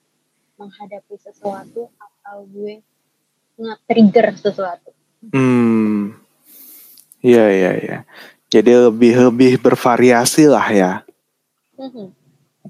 [0.55, 2.81] menghadapi sesuatu atau gue
[3.59, 4.91] nge-trigger sesuatu.
[5.31, 6.15] Hmm.
[7.25, 7.99] Iya, iya, iya.
[8.53, 10.93] Jadi lebih lebih bervariasi lah ya
[11.81, 12.07] Mhm.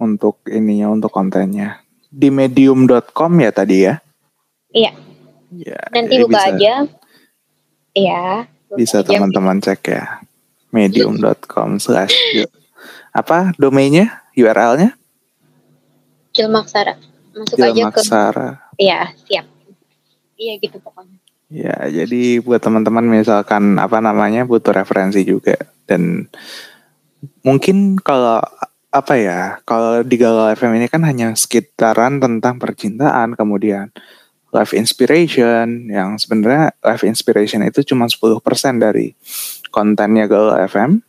[0.00, 1.82] untuk ininya untuk kontennya.
[2.08, 3.98] Di medium.com ya tadi ya?
[4.70, 4.92] Iya.
[5.54, 6.74] Ya, Nanti buka bisa, aja.
[7.94, 8.22] Iya.
[8.74, 10.22] Bisa teman-teman cek ya.
[10.74, 12.14] Medium.com slash
[13.14, 14.98] apa domainnya URL-nya?
[16.34, 16.98] Jelmaksara.
[17.34, 18.48] Masuk aja ke Jelmaksara.
[18.78, 19.46] Iya, siap.
[20.38, 21.18] Iya gitu pokoknya.
[21.52, 25.54] Ya, jadi buat teman-teman misalkan apa namanya butuh referensi juga
[25.86, 26.26] dan
[27.46, 28.42] mungkin kalau
[28.94, 33.90] apa ya, kalau di Galau FM ini kan hanya sekitaran tentang percintaan, kemudian
[34.54, 38.38] life inspiration yang sebenarnya life inspiration itu cuma 10%
[38.78, 39.10] dari
[39.74, 41.02] kontennya Galau FM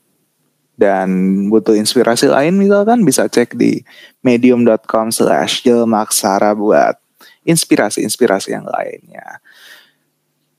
[0.75, 1.07] dan
[1.47, 3.83] butuh inspirasi lain misalkan bisa cek di
[4.23, 6.99] medium.com slash jelmaksara buat
[7.47, 9.39] inspirasi-inspirasi yang lainnya.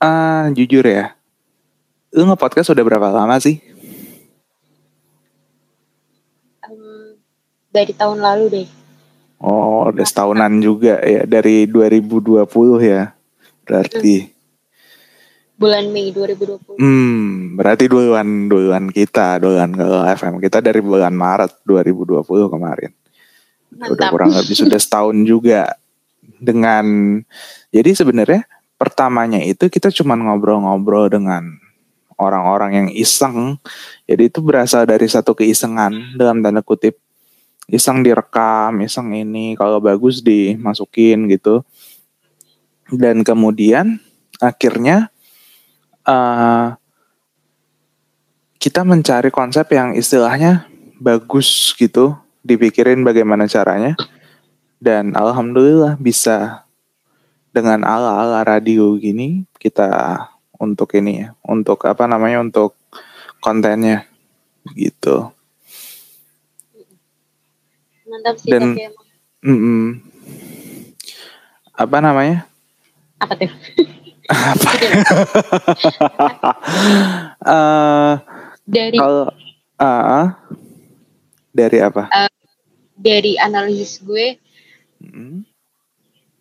[0.01, 1.17] Ah, jujur ya,
[2.13, 3.61] lu nge-podcast udah berapa lama sih?
[6.65, 7.17] Em,
[7.73, 8.69] dari tahun lalu deh.
[9.37, 12.49] Oh, udah setahunan juga ya, dari 2020
[12.81, 13.13] ya.
[13.69, 14.36] Berarti,
[15.57, 16.77] Bulan Mei 2020.
[16.77, 22.93] hmm, berarti duluan duluan kita, duluan kalau FM kita dari bulan Maret 2020 kemarin.
[23.77, 24.11] Udah Mantap.
[24.13, 25.73] kurang lebih sudah setahun juga
[26.37, 26.85] dengan
[27.73, 28.45] jadi sebenarnya
[28.77, 31.57] pertamanya itu kita cuma ngobrol-ngobrol dengan
[32.21, 33.61] orang-orang yang iseng.
[34.09, 37.01] Jadi itu berasal dari satu keisengan dalam tanda kutip.
[37.67, 41.67] Iseng direkam, iseng ini kalau bagus dimasukin gitu.
[42.87, 43.99] Dan kemudian
[44.39, 45.11] akhirnya
[46.07, 46.67] eh,
[48.57, 50.67] kita mencari konsep yang istilahnya
[50.99, 53.95] bagus gitu, dipikirin bagaimana caranya.
[54.79, 56.67] Dan alhamdulillah bisa
[57.51, 60.21] dengan ala-ala radio gini kita
[60.57, 62.77] untuk ini ya, untuk apa namanya untuk
[63.41, 64.05] kontennya
[64.75, 65.31] gitu.
[68.07, 69.07] Mantap sih Dan- tapi emang.
[69.47, 69.83] Mm-mm.
[71.77, 72.49] Apa namanya?
[73.21, 73.53] Apa tuh?
[74.29, 74.71] Apa?
[77.47, 78.13] Eh,
[78.67, 79.31] Dari kalau
[79.79, 80.35] ah,
[81.55, 82.11] dari apa?
[82.99, 84.41] dari analisis gue,
[84.97, 85.45] Mm.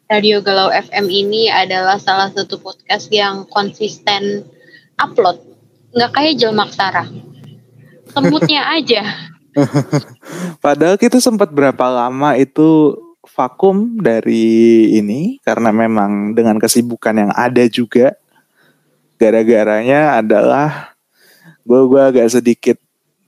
[0.08, 4.48] Radio Galau FM ini adalah salah satu podcast yang konsisten
[4.96, 5.44] upload.
[5.92, 7.04] Nggak kayak Jelmaksara.
[8.16, 9.04] Semutnya aja.
[10.64, 12.96] Padahal kita sempat berapa lama itu
[13.30, 18.16] vakum dari ini karena memang dengan kesibukan yang ada juga
[19.16, 20.96] gara-garanya adalah
[21.66, 22.78] gue gue agak sedikit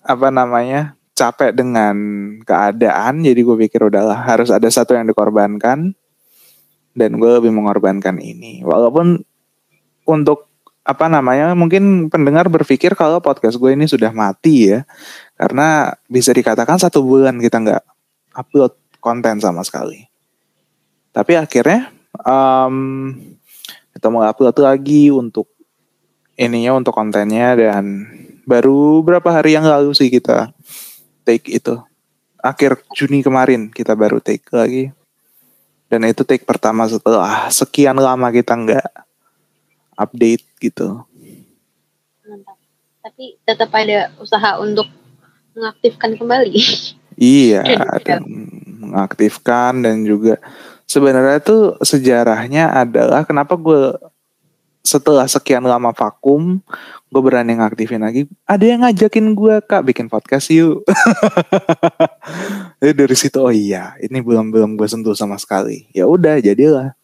[0.05, 1.95] apa namanya capek dengan
[2.45, 3.25] keadaan.
[3.25, 5.97] Jadi gue pikir udahlah harus ada satu yang dikorbankan
[6.93, 8.61] dan gue lebih mengorbankan ini.
[8.61, 9.25] Walaupun
[10.07, 10.45] untuk
[10.87, 14.85] apa namanya mungkin pendengar berpikir kalau podcast gue ini sudah mati ya.
[15.33, 17.83] Karena bisa dikatakan satu bulan kita nggak
[18.37, 20.07] upload konten sama sekali.
[21.11, 21.89] Tapi akhirnya
[22.21, 22.75] em,
[23.97, 25.49] kita mau upload lagi untuk
[26.37, 28.05] ininya untuk kontennya dan
[28.45, 30.53] baru berapa hari yang lalu sih kita
[31.25, 31.81] take itu
[32.37, 34.93] akhir Juni kemarin kita baru take lagi
[35.89, 38.89] dan itu take pertama setelah sekian lama kita nggak
[39.97, 41.03] update gitu.
[43.01, 44.85] Tapi tetap ada usaha untuk
[45.55, 46.53] mengaktifkan kembali.
[47.17, 47.65] Iya,
[48.05, 48.21] dan
[48.77, 50.37] mengaktifkan dan juga
[50.85, 53.97] sebenarnya tuh sejarahnya adalah kenapa gue
[54.87, 56.63] setelah sekian lama vakum,
[57.11, 58.23] gue berani ngaktifin lagi.
[58.47, 60.87] Ada yang ngajakin gue kak bikin podcast yuk.
[62.79, 65.91] Jadi dari situ oh iya, ini belum belum gue sentuh sama sekali.
[65.91, 66.95] Ya udah jadilah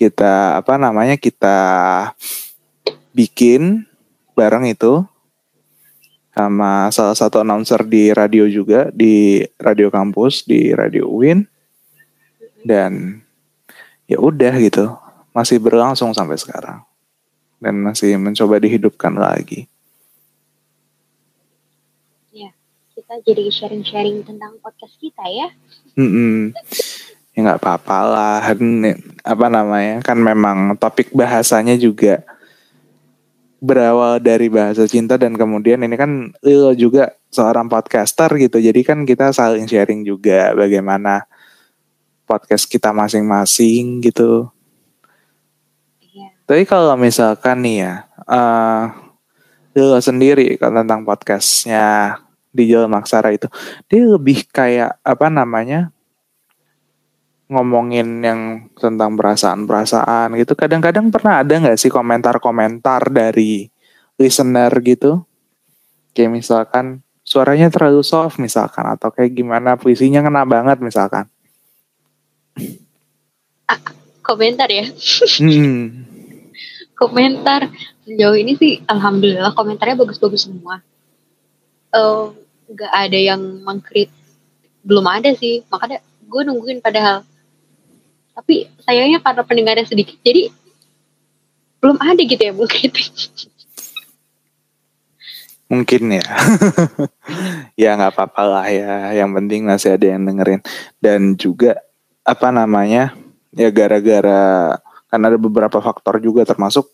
[0.00, 1.58] kita apa namanya kita
[3.12, 3.84] bikin
[4.32, 5.04] bareng itu
[6.30, 11.42] sama salah satu announcer di radio juga di radio kampus di radio UIN
[12.62, 13.18] dan
[14.06, 14.94] ya udah gitu
[15.34, 16.86] masih berlangsung sampai sekarang
[17.58, 19.66] dan masih mencoba dihidupkan lagi
[22.30, 22.54] Ya,
[22.94, 25.50] kita jadi sharing-sharing tentang podcast kita ya.
[25.98, 26.54] Mm-mm.
[27.34, 28.94] ya nggak apa-apa lah Ini,
[29.26, 32.22] apa namanya kan memang topik bahasanya juga
[33.60, 39.04] berawal dari bahasa cinta dan kemudian ini kan Lilo juga seorang podcaster gitu jadi kan
[39.04, 41.28] kita saling sharing juga bagaimana
[42.24, 44.48] podcast kita masing-masing gitu
[46.00, 46.32] Iya.
[46.48, 47.94] tapi kalau misalkan nih ya
[48.26, 48.84] eh
[49.76, 52.18] Lilo sendiri kalau tentang podcastnya
[52.50, 53.46] di Jalan Maksara itu
[53.86, 55.94] dia lebih kayak apa namanya
[57.50, 60.54] ngomongin yang tentang perasaan-perasaan gitu.
[60.54, 63.66] Kadang-kadang pernah ada nggak sih komentar-komentar dari
[64.16, 65.26] listener gitu?
[66.14, 71.26] Kayak misalkan suaranya terlalu soft misalkan atau kayak gimana puisinya kena banget misalkan.
[74.22, 74.86] Komentar ya.
[75.42, 76.06] Hmm.
[77.00, 77.66] Komentar
[78.06, 80.78] sejauh ini sih alhamdulillah komentarnya bagus-bagus semua.
[81.90, 82.24] Eh,
[82.70, 84.12] nggak ada yang mengkrit
[84.86, 87.26] belum ada sih makanya gue nungguin padahal
[88.40, 90.48] tapi sayangnya karena pendengarnya sedikit jadi
[91.80, 93.08] belum ada gitu ya mengkritik
[95.70, 96.26] Mungkin ya.
[97.86, 99.14] ya nggak apa-apa lah ya.
[99.14, 100.58] Yang penting masih ada yang dengerin.
[100.98, 101.78] Dan juga
[102.26, 103.14] apa namanya?
[103.54, 104.74] Ya gara-gara
[105.06, 106.90] kan ada beberapa faktor juga termasuk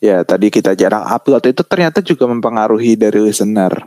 [0.00, 3.84] ya tadi kita jarang upload itu ternyata juga mempengaruhi dari listener.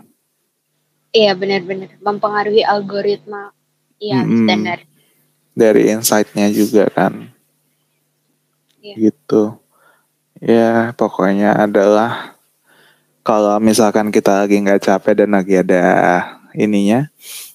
[1.09, 3.49] iya benar-benar mempengaruhi algoritma
[3.97, 4.45] iya Mm-mm.
[4.45, 4.79] standar
[5.60, 7.28] Dari insight-nya juga kan.
[8.80, 9.12] Iya.
[9.12, 9.60] Gitu.
[10.39, 12.39] Ya pokoknya adalah
[13.28, 15.86] kalau misalkan kita lagi nggak capek dan lagi ada
[16.58, 17.12] ininya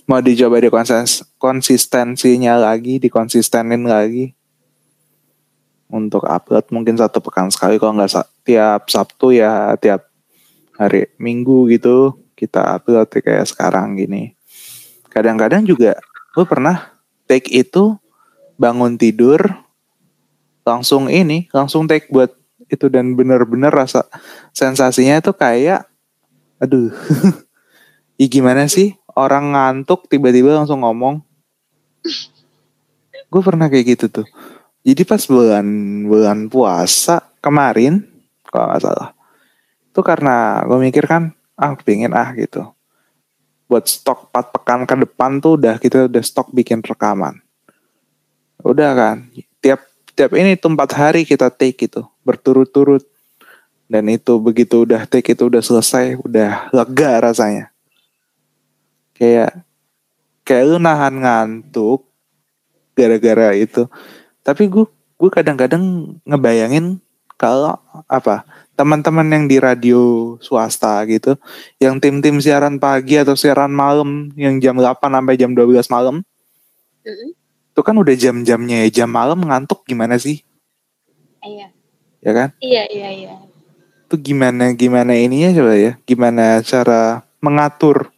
[0.07, 4.37] mau dicoba di konsis- konsistensinya lagi dikonsistenin lagi
[5.91, 10.07] untuk upload mungkin satu pekan sekali kalau nggak sa- tiap Sabtu ya tiap
[10.79, 14.37] hari Minggu gitu kita upload ya kayak sekarang gini
[15.11, 15.99] kadang-kadang juga
[16.35, 16.94] gue pernah
[17.27, 17.97] take itu
[18.57, 19.41] bangun tidur
[20.65, 22.33] langsung ini langsung take buat
[22.73, 24.09] itu dan bener-bener rasa
[24.57, 25.85] sensasinya itu kayak
[26.63, 26.91] aduh
[28.15, 28.95] Ih, gimana sih?
[29.19, 31.19] Orang ngantuk tiba-tiba langsung ngomong.
[33.27, 34.27] Gue pernah kayak gitu tuh.
[34.87, 35.67] Jadi pas bulan
[36.07, 38.07] bulan puasa kemarin
[38.55, 39.11] kalau nggak salah
[39.95, 42.74] itu karena gue mikir kan ah pengen ah gitu
[43.69, 47.41] buat stok 4 pekan ke depan tuh udah kita udah stok bikin rekaman.
[48.61, 49.17] Udah kan?
[49.61, 49.81] Tiap
[50.15, 53.05] tiap ini tuh empat hari kita take itu berturut-turut.
[53.85, 57.69] Dan itu begitu udah take itu udah selesai udah lega rasanya.
[59.17, 59.65] Kayak
[60.45, 62.05] kayak lu nahan ngantuk
[62.97, 63.89] gara-gara itu.
[64.45, 67.01] Tapi gue gue kadang-kadang ngebayangin
[67.41, 67.77] kalau
[68.09, 71.39] apa teman-teman yang di radio swasta gitu
[71.79, 76.23] yang tim-tim siaran pagi atau siaran malam yang jam 8 sampai jam 12 malam.
[77.05, 77.37] Mm-mm.
[77.75, 80.47] itu kan udah jam-jamnya ya jam malam ngantuk gimana sih?
[81.43, 81.69] Iya.
[82.23, 82.49] Ya kan?
[82.63, 83.33] Iya iya iya.
[84.07, 85.93] Itu gimana gimana ininya coba ya?
[86.07, 88.15] Gimana cara mengatur?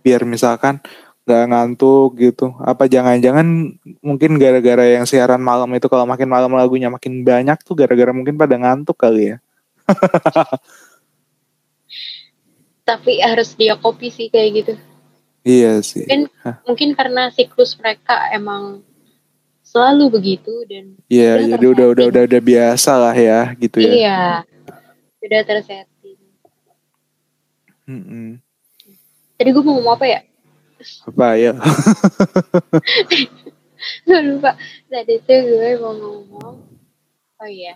[0.00, 0.80] Biar misalkan
[1.28, 2.56] nggak ngantuk gitu.
[2.58, 7.76] Apa jangan-jangan mungkin gara-gara yang siaran malam itu kalau makin malam lagunya makin banyak tuh
[7.78, 9.38] gara-gara mungkin pada ngantuk kali ya
[12.86, 14.74] tapi harus dia kopi sih kayak gitu.
[15.42, 16.06] Iya sih.
[16.06, 16.30] Mungkin
[16.62, 18.82] mungkin karena siklus mereka emang
[19.66, 23.90] selalu begitu dan iya udah jadi udah udah udah udah biasa lah ya gitu ya.
[23.90, 24.22] Iya
[25.26, 26.18] udah tersetting.
[27.86, 28.42] Mm-mm.
[29.38, 30.20] tadi gue mau ngomong apa ya?
[31.06, 31.52] Apa ya
[34.06, 34.58] gue lupa.
[34.90, 36.54] Tadi tuh gue mau ngomong
[37.42, 37.74] oh iya.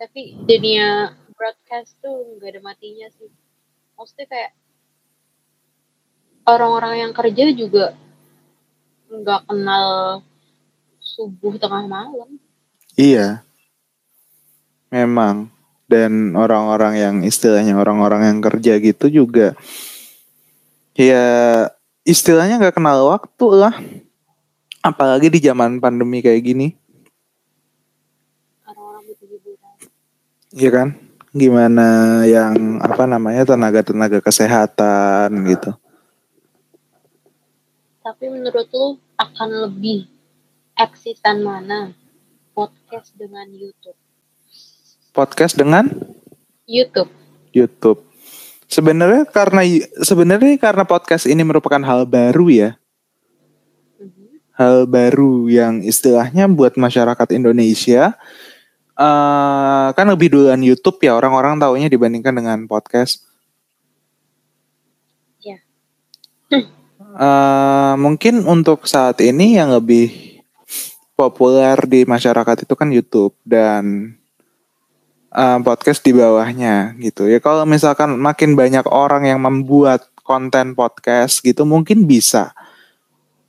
[0.00, 3.26] Tapi dunia broadcast tuh nggak ada matinya sih
[3.98, 4.52] maksudnya kayak
[6.46, 7.98] orang-orang yang kerja juga
[9.10, 10.22] nggak kenal
[11.02, 12.38] subuh tengah malam
[12.96, 13.40] Iya.
[14.92, 15.48] Memang.
[15.88, 19.52] Dan orang-orang yang istilahnya orang-orang yang kerja gitu juga
[20.96, 21.24] ya
[22.04, 23.74] istilahnya nggak kenal waktu lah.
[24.80, 26.74] Apalagi di zaman pandemi kayak gini,
[28.66, 29.74] orang-orang butuh hiburan
[30.56, 30.88] ya kan?
[31.32, 35.72] Gimana yang apa namanya tenaga-tenaga kesehatan gitu.
[38.02, 40.10] tapi menurut lu akan lebih
[40.74, 41.94] eksisan mana
[42.50, 43.94] podcast dengan YouTube
[45.14, 45.86] Podcast dengan
[46.66, 47.08] YouTube
[47.52, 48.00] YouTube.
[48.66, 49.62] Sebenarnya karena
[50.02, 52.70] sebenarnya karena podcast ini merupakan hal baru ya.
[54.00, 54.40] Mhm.
[54.58, 58.18] hal baru yang istilahnya buat masyarakat Indonesia
[58.92, 63.24] eh kan lebih duluan YouTube ya orang-orang taunya dibandingkan dengan podcast.
[65.40, 65.58] Iya.
[67.12, 70.40] Eh, mungkin untuk saat ini yang lebih
[71.12, 74.16] populer di masyarakat itu kan YouTube dan
[75.32, 77.40] eh, podcast di bawahnya gitu ya.
[77.40, 82.54] Kalau misalkan makin banyak orang yang membuat konten podcast gitu mungkin bisa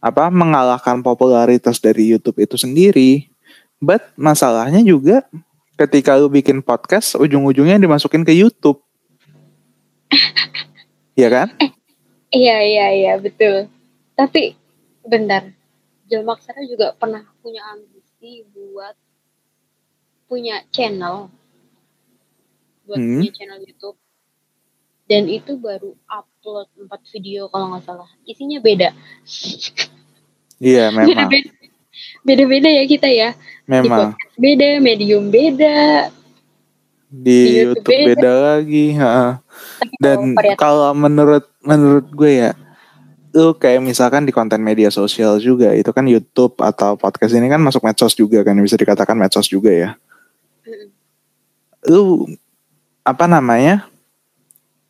[0.04, 3.33] apa mengalahkan popularitas dari YouTube itu sendiri.
[3.84, 5.28] But masalahnya juga
[5.76, 8.80] ketika lu bikin podcast ujung-ujungnya dimasukin ke YouTube.
[11.20, 11.52] ya kan?
[12.32, 13.68] Iya iya iya betul.
[14.16, 14.56] Tapi
[15.04, 15.52] bentar,
[16.08, 18.96] Aksara juga pernah punya ambisi buat
[20.32, 21.28] punya channel,
[22.88, 23.20] buat Hmm.
[23.20, 24.00] punya channel YouTube.
[25.12, 28.08] Dan itu baru upload 4 video kalau nggak salah.
[28.24, 28.96] Isinya beda.
[30.64, 31.28] Iya memang.
[32.24, 33.36] Beda-beda ya kita ya.
[33.64, 36.12] Di Memang podcast beda, medium beda.
[37.08, 38.86] di di YouTube YouTube beda lagi.
[38.98, 39.40] ha.
[40.02, 42.52] Dan kalau menurut menurut gue ya,
[43.32, 47.62] lu kayak misalkan di konten media sosial juga itu kan YouTube atau podcast ini kan
[47.62, 49.90] masuk medsos juga kan bisa dikatakan medsos juga ya.
[51.88, 52.28] Lu
[53.04, 53.88] apa namanya?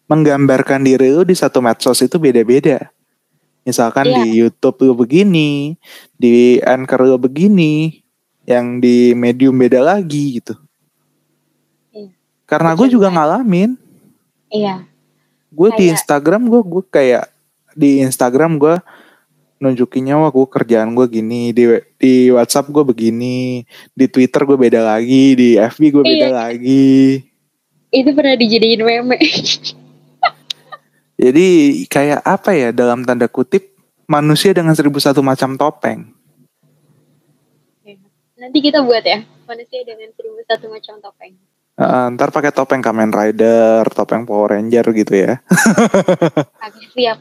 [0.04, 2.92] menggambarkan diri lu di satu medsos itu beda-beda.
[3.64, 4.16] Misalkan Iya.
[4.20, 5.80] di YouTube lu begini,
[6.20, 8.03] di Anchor lu begini,
[8.44, 10.56] yang di Medium beda lagi gitu.
[11.90, 12.12] Iya.
[12.44, 13.80] Karena gue juga ngalamin,
[14.48, 14.86] Iya.
[15.50, 17.26] gue di Instagram gue gue kayak
[17.74, 18.76] di Instagram gue
[19.58, 21.64] nunjukinnya wah gue kerjaan gue gini di
[21.96, 26.36] di WhatsApp gue begini di Twitter gue beda lagi di FB gue beda Iya.
[26.36, 27.24] lagi
[27.90, 29.18] Itu pernah dijadiin meme.
[31.16, 31.48] jadi
[31.88, 33.72] kayak apa ya dalam tanda kutip
[34.04, 36.12] manusia dengan seribu satu macam topeng
[38.44, 39.24] Nanti kita buat ya.
[39.48, 41.40] Manusia dengan seribu satu macam topeng.
[41.74, 45.42] Eh, ntar pakai topeng Kamen Rider topeng Power Ranger gitu ya
[46.70, 47.18] Oke, siap.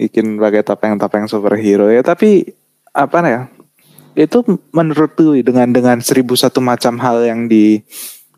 [0.00, 2.48] bikin pakai topeng-topeng superhero ya tapi
[2.96, 3.42] apa ya
[4.16, 4.40] itu
[4.72, 7.84] menurut lu dengan dengan seribu satu macam hal yang di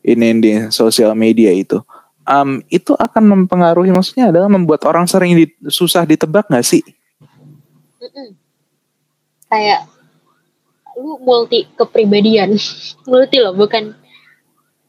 [0.02, 1.78] ini di sosial media itu
[2.26, 6.82] um, itu akan mempengaruhi maksudnya adalah membuat orang sering di- susah ditebak nggak sih
[7.98, 8.28] Mm-mm.
[9.46, 9.80] Kayak
[10.96, 12.56] lu multi kepribadian.
[13.10, 13.92] multi loh, bukan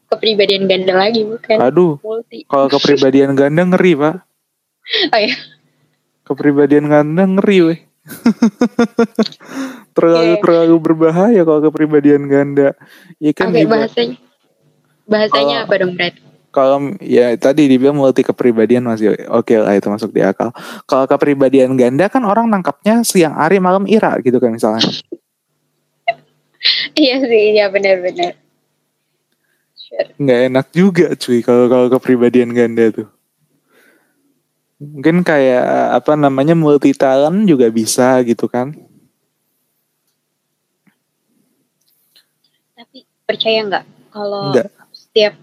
[0.08, 1.60] kepribadian ganda lagi, bukan.
[1.60, 2.48] aduh Multi.
[2.48, 4.16] kalau kepribadian ganda ngeri pak
[5.12, 5.36] Oh ya,
[6.24, 7.80] kepribadian ganda ngeri weh
[9.92, 10.40] terlalu Oke.
[10.40, 12.72] terlalu berbahaya kalau kepribadian ganda
[13.20, 14.16] ya kan iba- bahasanya.
[15.04, 16.14] Bahasanya Kalau- apa dong, Brad?
[16.48, 20.50] Kalau ya tadi dibilang multi kepribadian masih oke lah itu masuk di akal.
[20.88, 24.82] Kalau kepribadian ganda kan orang nangkapnya siang hari malam ira gitu kan misalnya.
[26.98, 28.34] Iya sih, iya benar-benar.
[29.78, 30.10] Sure.
[30.18, 33.08] Nggak enak juga cuy kalau kalau kepribadian ganda tuh.
[34.82, 35.64] Mungkin kayak
[36.02, 38.74] apa namanya multi talent juga bisa gitu kan.
[42.74, 44.50] Tapi percaya nggak kalau
[44.90, 45.34] setiap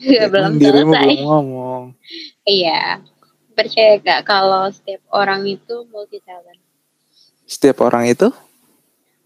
[0.00, 1.04] Nggak, belum Dirimu selesai.
[1.06, 1.82] belum ngomong.
[2.42, 3.04] Iya.
[3.52, 6.60] Percaya nggak kalau setiap orang itu multi talent?
[7.44, 8.30] Setiap orang itu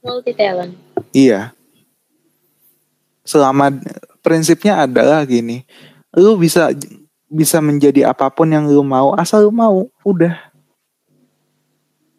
[0.01, 0.75] Multi talent.
[1.13, 1.53] iya.
[3.25, 3.73] Selama
[4.21, 5.65] prinsipnya adalah gini,
[6.13, 6.69] lu bisa
[7.25, 10.37] bisa menjadi apa pun yang lu mau asal lu mau, udah.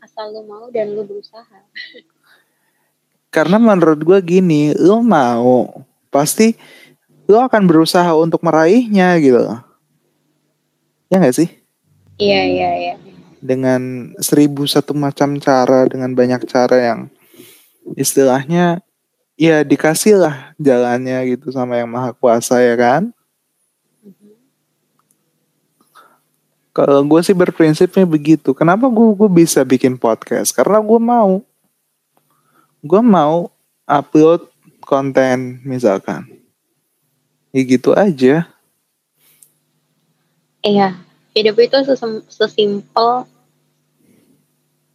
[0.02, 1.62] Asal lu mau dan lu berusaha.
[3.36, 6.56] Karena menurut gue gini, lu mau pasti
[7.26, 9.42] lu akan berusaha untuk meraihnya gitu.
[11.10, 11.50] Ya gak sih?
[12.22, 12.96] Iya, iya, iya.
[13.42, 17.00] Dengan seribu satu macam cara, dengan banyak cara yang
[17.94, 18.82] istilahnya
[19.36, 23.12] ya dikasih lah jalannya gitu sama yang maha kuasa ya kan
[26.72, 31.44] kalau gue sih berprinsipnya begitu kenapa gue gue bisa bikin podcast karena gue mau
[32.80, 33.52] gue mau
[33.84, 34.48] upload
[34.82, 36.35] konten misalkan
[37.56, 38.52] ya gitu aja
[40.60, 40.98] Iya,
[41.38, 41.78] hidup itu
[42.26, 43.30] sesimpel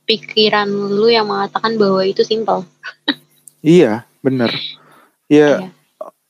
[0.03, 2.67] pikiran lu yang mengatakan bahwa itu simpel.
[3.63, 4.51] iya bener
[5.31, 5.71] ya Iya.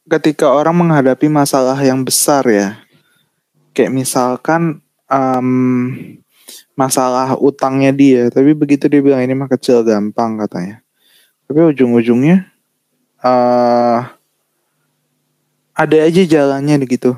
[0.05, 2.77] ketika orang menghadapi masalah yang besar ya
[3.73, 6.21] kayak misalkan em,
[6.77, 10.85] masalah utangnya dia tapi begitu dia bilang ini mah kecil gampang katanya
[11.49, 12.45] tapi ujung-ujungnya
[13.25, 14.01] eh
[15.73, 17.15] ada aja jalannya gitu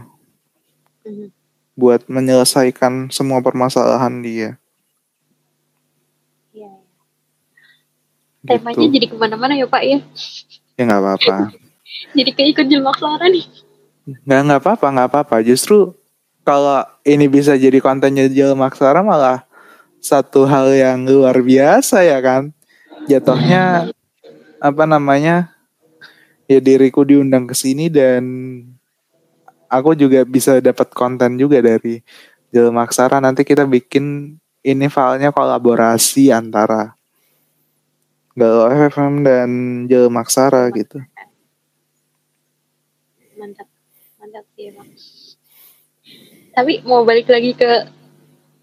[1.02, 1.34] Mhm.
[1.74, 4.54] buat menyelesaikan semua permasalahan dia.
[8.42, 9.98] Temanya gitu jadi ke mana-mana ya Pak ya.
[10.74, 11.36] ya nggak apa-apa
[12.16, 13.46] Jadi kayak ikut jelmak suara nih.
[14.02, 15.94] nggak nggak apa-apa nggak apa-apa justru
[16.42, 19.46] kalau ini bisa jadi kontennya Jelma Aksara malah
[19.98, 22.50] satu hal yang luar biasa ya kan
[23.06, 23.94] jatuhnya
[24.58, 25.54] apa namanya
[26.50, 28.24] ya diriku diundang ke sini dan
[29.70, 32.02] aku juga bisa dapat konten juga dari
[32.52, 36.94] Jelma Aksara nanti kita bikin ini filenya kolaborasi antara
[38.32, 39.48] Galau FM dan
[39.88, 41.00] Jelma Aksara gitu
[43.42, 43.66] Mantap.
[44.22, 44.86] Mantap sih emang.
[46.54, 47.90] Tapi mau balik lagi ke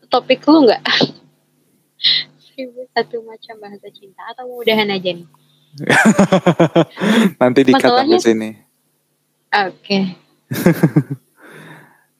[0.08, 0.80] topik lu nggak?
[2.96, 5.28] Satu macam bahasa cinta atau mau udahan aja nih?
[7.42, 8.50] nanti dikat sampai Masalahnya- sini
[9.50, 10.00] Oke.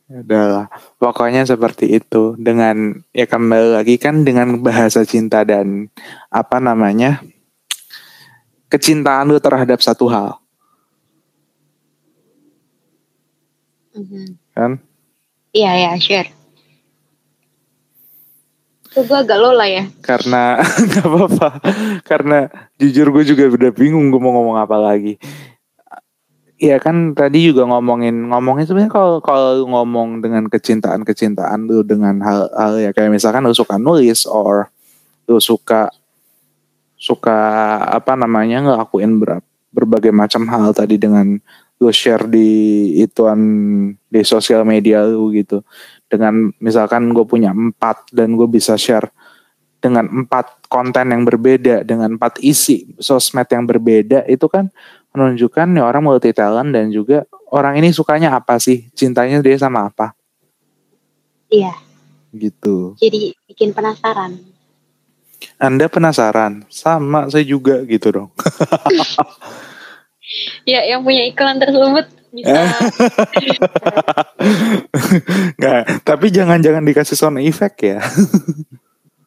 [0.10, 0.66] Ya Udahlah,
[0.98, 2.34] pokoknya seperti itu.
[2.34, 5.94] Dengan ya kembali lagi kan dengan bahasa cinta dan
[6.28, 7.22] apa namanya
[8.66, 10.42] kecintaan lu terhadap satu hal,
[13.94, 14.26] Mhm.
[14.54, 14.72] kan?
[15.52, 16.30] Iya ya, share.
[18.90, 19.86] Tuh gue agak lola ya.
[20.02, 20.58] Karena
[20.90, 21.50] nggak apa-apa.
[22.02, 22.50] Karena
[22.82, 25.22] jujur gue juga udah bingung gue mau ngomong apa lagi.
[26.60, 32.20] Ya kan tadi juga ngomongin ngomongin sebenarnya kalau kalau ngomong dengan kecintaan kecintaan lu dengan
[32.20, 34.68] hal-hal ya kayak misalkan lu suka nulis or
[35.24, 35.88] lu suka
[37.00, 37.40] suka
[37.88, 41.40] apa namanya ngelakuin ber- berbagai macam hal tadi dengan
[41.80, 43.40] lu share di ituan
[44.12, 45.64] di sosial media lu gitu
[46.10, 49.08] dengan misalkan gue punya empat dan gue bisa share
[49.80, 54.68] dengan empat konten yang berbeda dengan empat isi sosmed yang berbeda itu kan
[55.16, 58.90] menunjukkan nih orang multi talent dan juga orang ini sukanya apa sih?
[58.94, 60.14] Cintanya dia sama apa?
[61.50, 61.74] Iya.
[62.30, 62.94] gitu.
[63.02, 64.38] Jadi bikin penasaran.
[65.58, 66.62] anda penasaran?
[66.70, 68.30] Sama saya juga gitu dong.
[70.70, 72.62] Ya, yang punya iklan tersebut bisa.
[75.60, 78.00] nggak tapi jangan-jangan dikasih sound effect ya.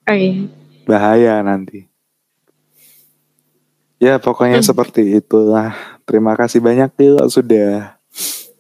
[0.02, 0.50] Oh iya.
[0.82, 1.86] bahaya nanti.
[4.02, 4.66] Ya pokoknya Hmm.
[4.66, 5.70] seperti itulah.
[6.02, 7.94] Terima kasih banyak Tio sudah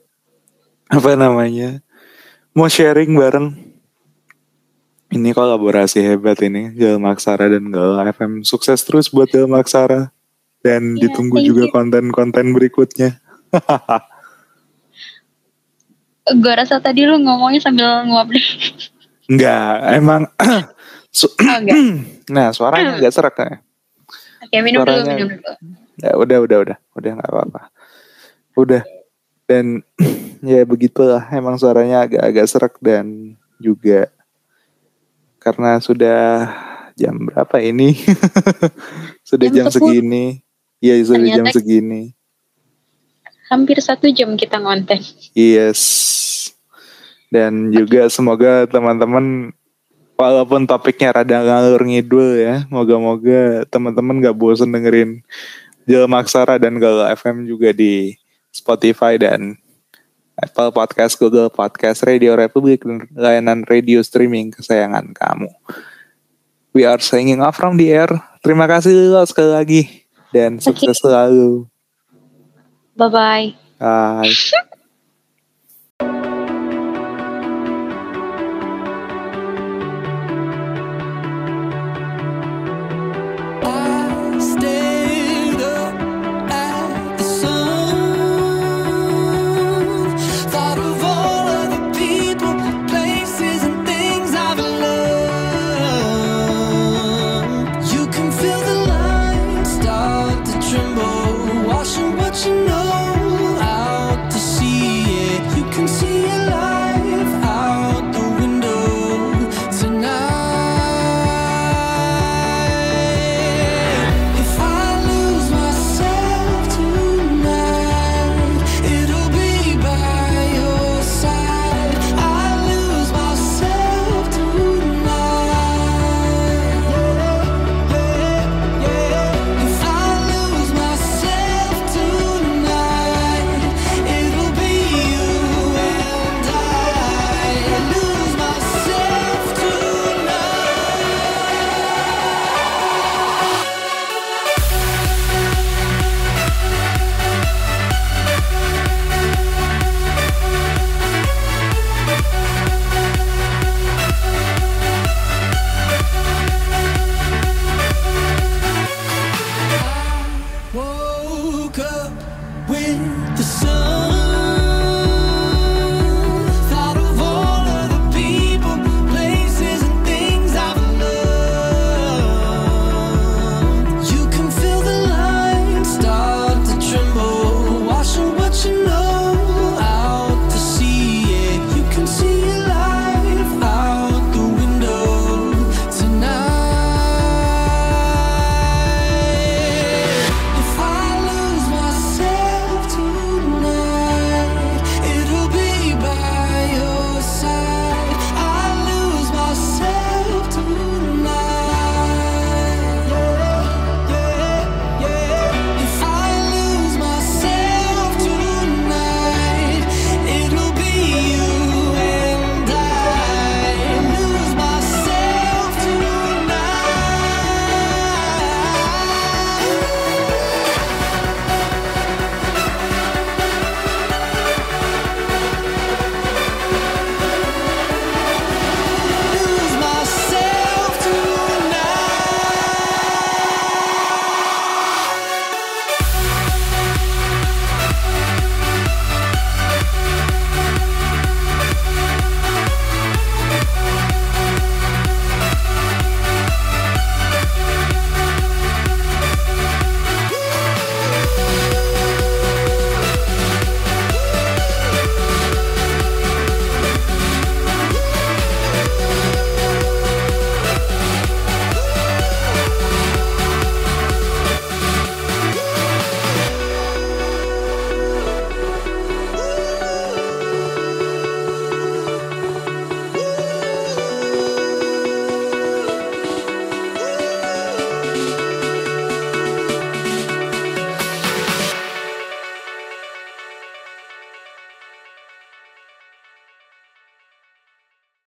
[0.96, 1.82] apa namanya
[2.54, 3.58] mau sharing bareng.
[5.10, 10.14] Ini kolaborasi hebat ini Jalma Aksara dan Galau FM sukses terus buat Jalma Aksara
[10.62, 13.18] dan Iya, ditunggu juga konten-konten berikutnya
[16.24, 18.46] Gue rasa tadi lu ngomongnya sambil nguap deh.
[19.26, 20.22] enggak emang
[21.10, 21.74] su- Oh enggak.
[22.34, 23.58] nah suaranya agak serak ya
[24.42, 25.52] Oke, minum dulu, Suaranya- minum dulu.
[25.98, 27.60] Ya udah udah udah udah nggak apa-apa.
[28.54, 28.82] Udah
[29.46, 29.80] dan
[30.40, 34.10] ya begitulah emang suaranya agak-agak serak dan juga
[35.38, 36.48] karena sudah
[36.94, 37.94] jam berapa ini?
[39.28, 39.74] sudah Jam jam, 10.
[39.74, 40.42] segini.
[40.78, 42.14] Iya sudah jam segini.
[43.52, 45.04] Hampir satu jam kita ngonten.
[45.36, 45.82] Yes.
[47.28, 49.52] Dan juga semoga teman-teman
[50.16, 55.20] walaupun topiknya rada ngalur ngidul ya, moga-moga teman-teman gak bosen dengerin
[55.84, 58.16] Jelma Aksara dan Galau FM juga di
[58.54, 59.58] Spotify dan
[60.38, 65.50] Apple Podcast, Google Podcast, Radio Republik, dan layanan radio streaming kesayangan kamu.
[66.72, 68.08] We are signing off from the air.
[68.40, 69.82] Terima kasih Lilo sekali lagi
[70.32, 71.71] dan sukses selalu.
[73.10, 73.54] Bye-bye.
[73.80, 74.32] Bye.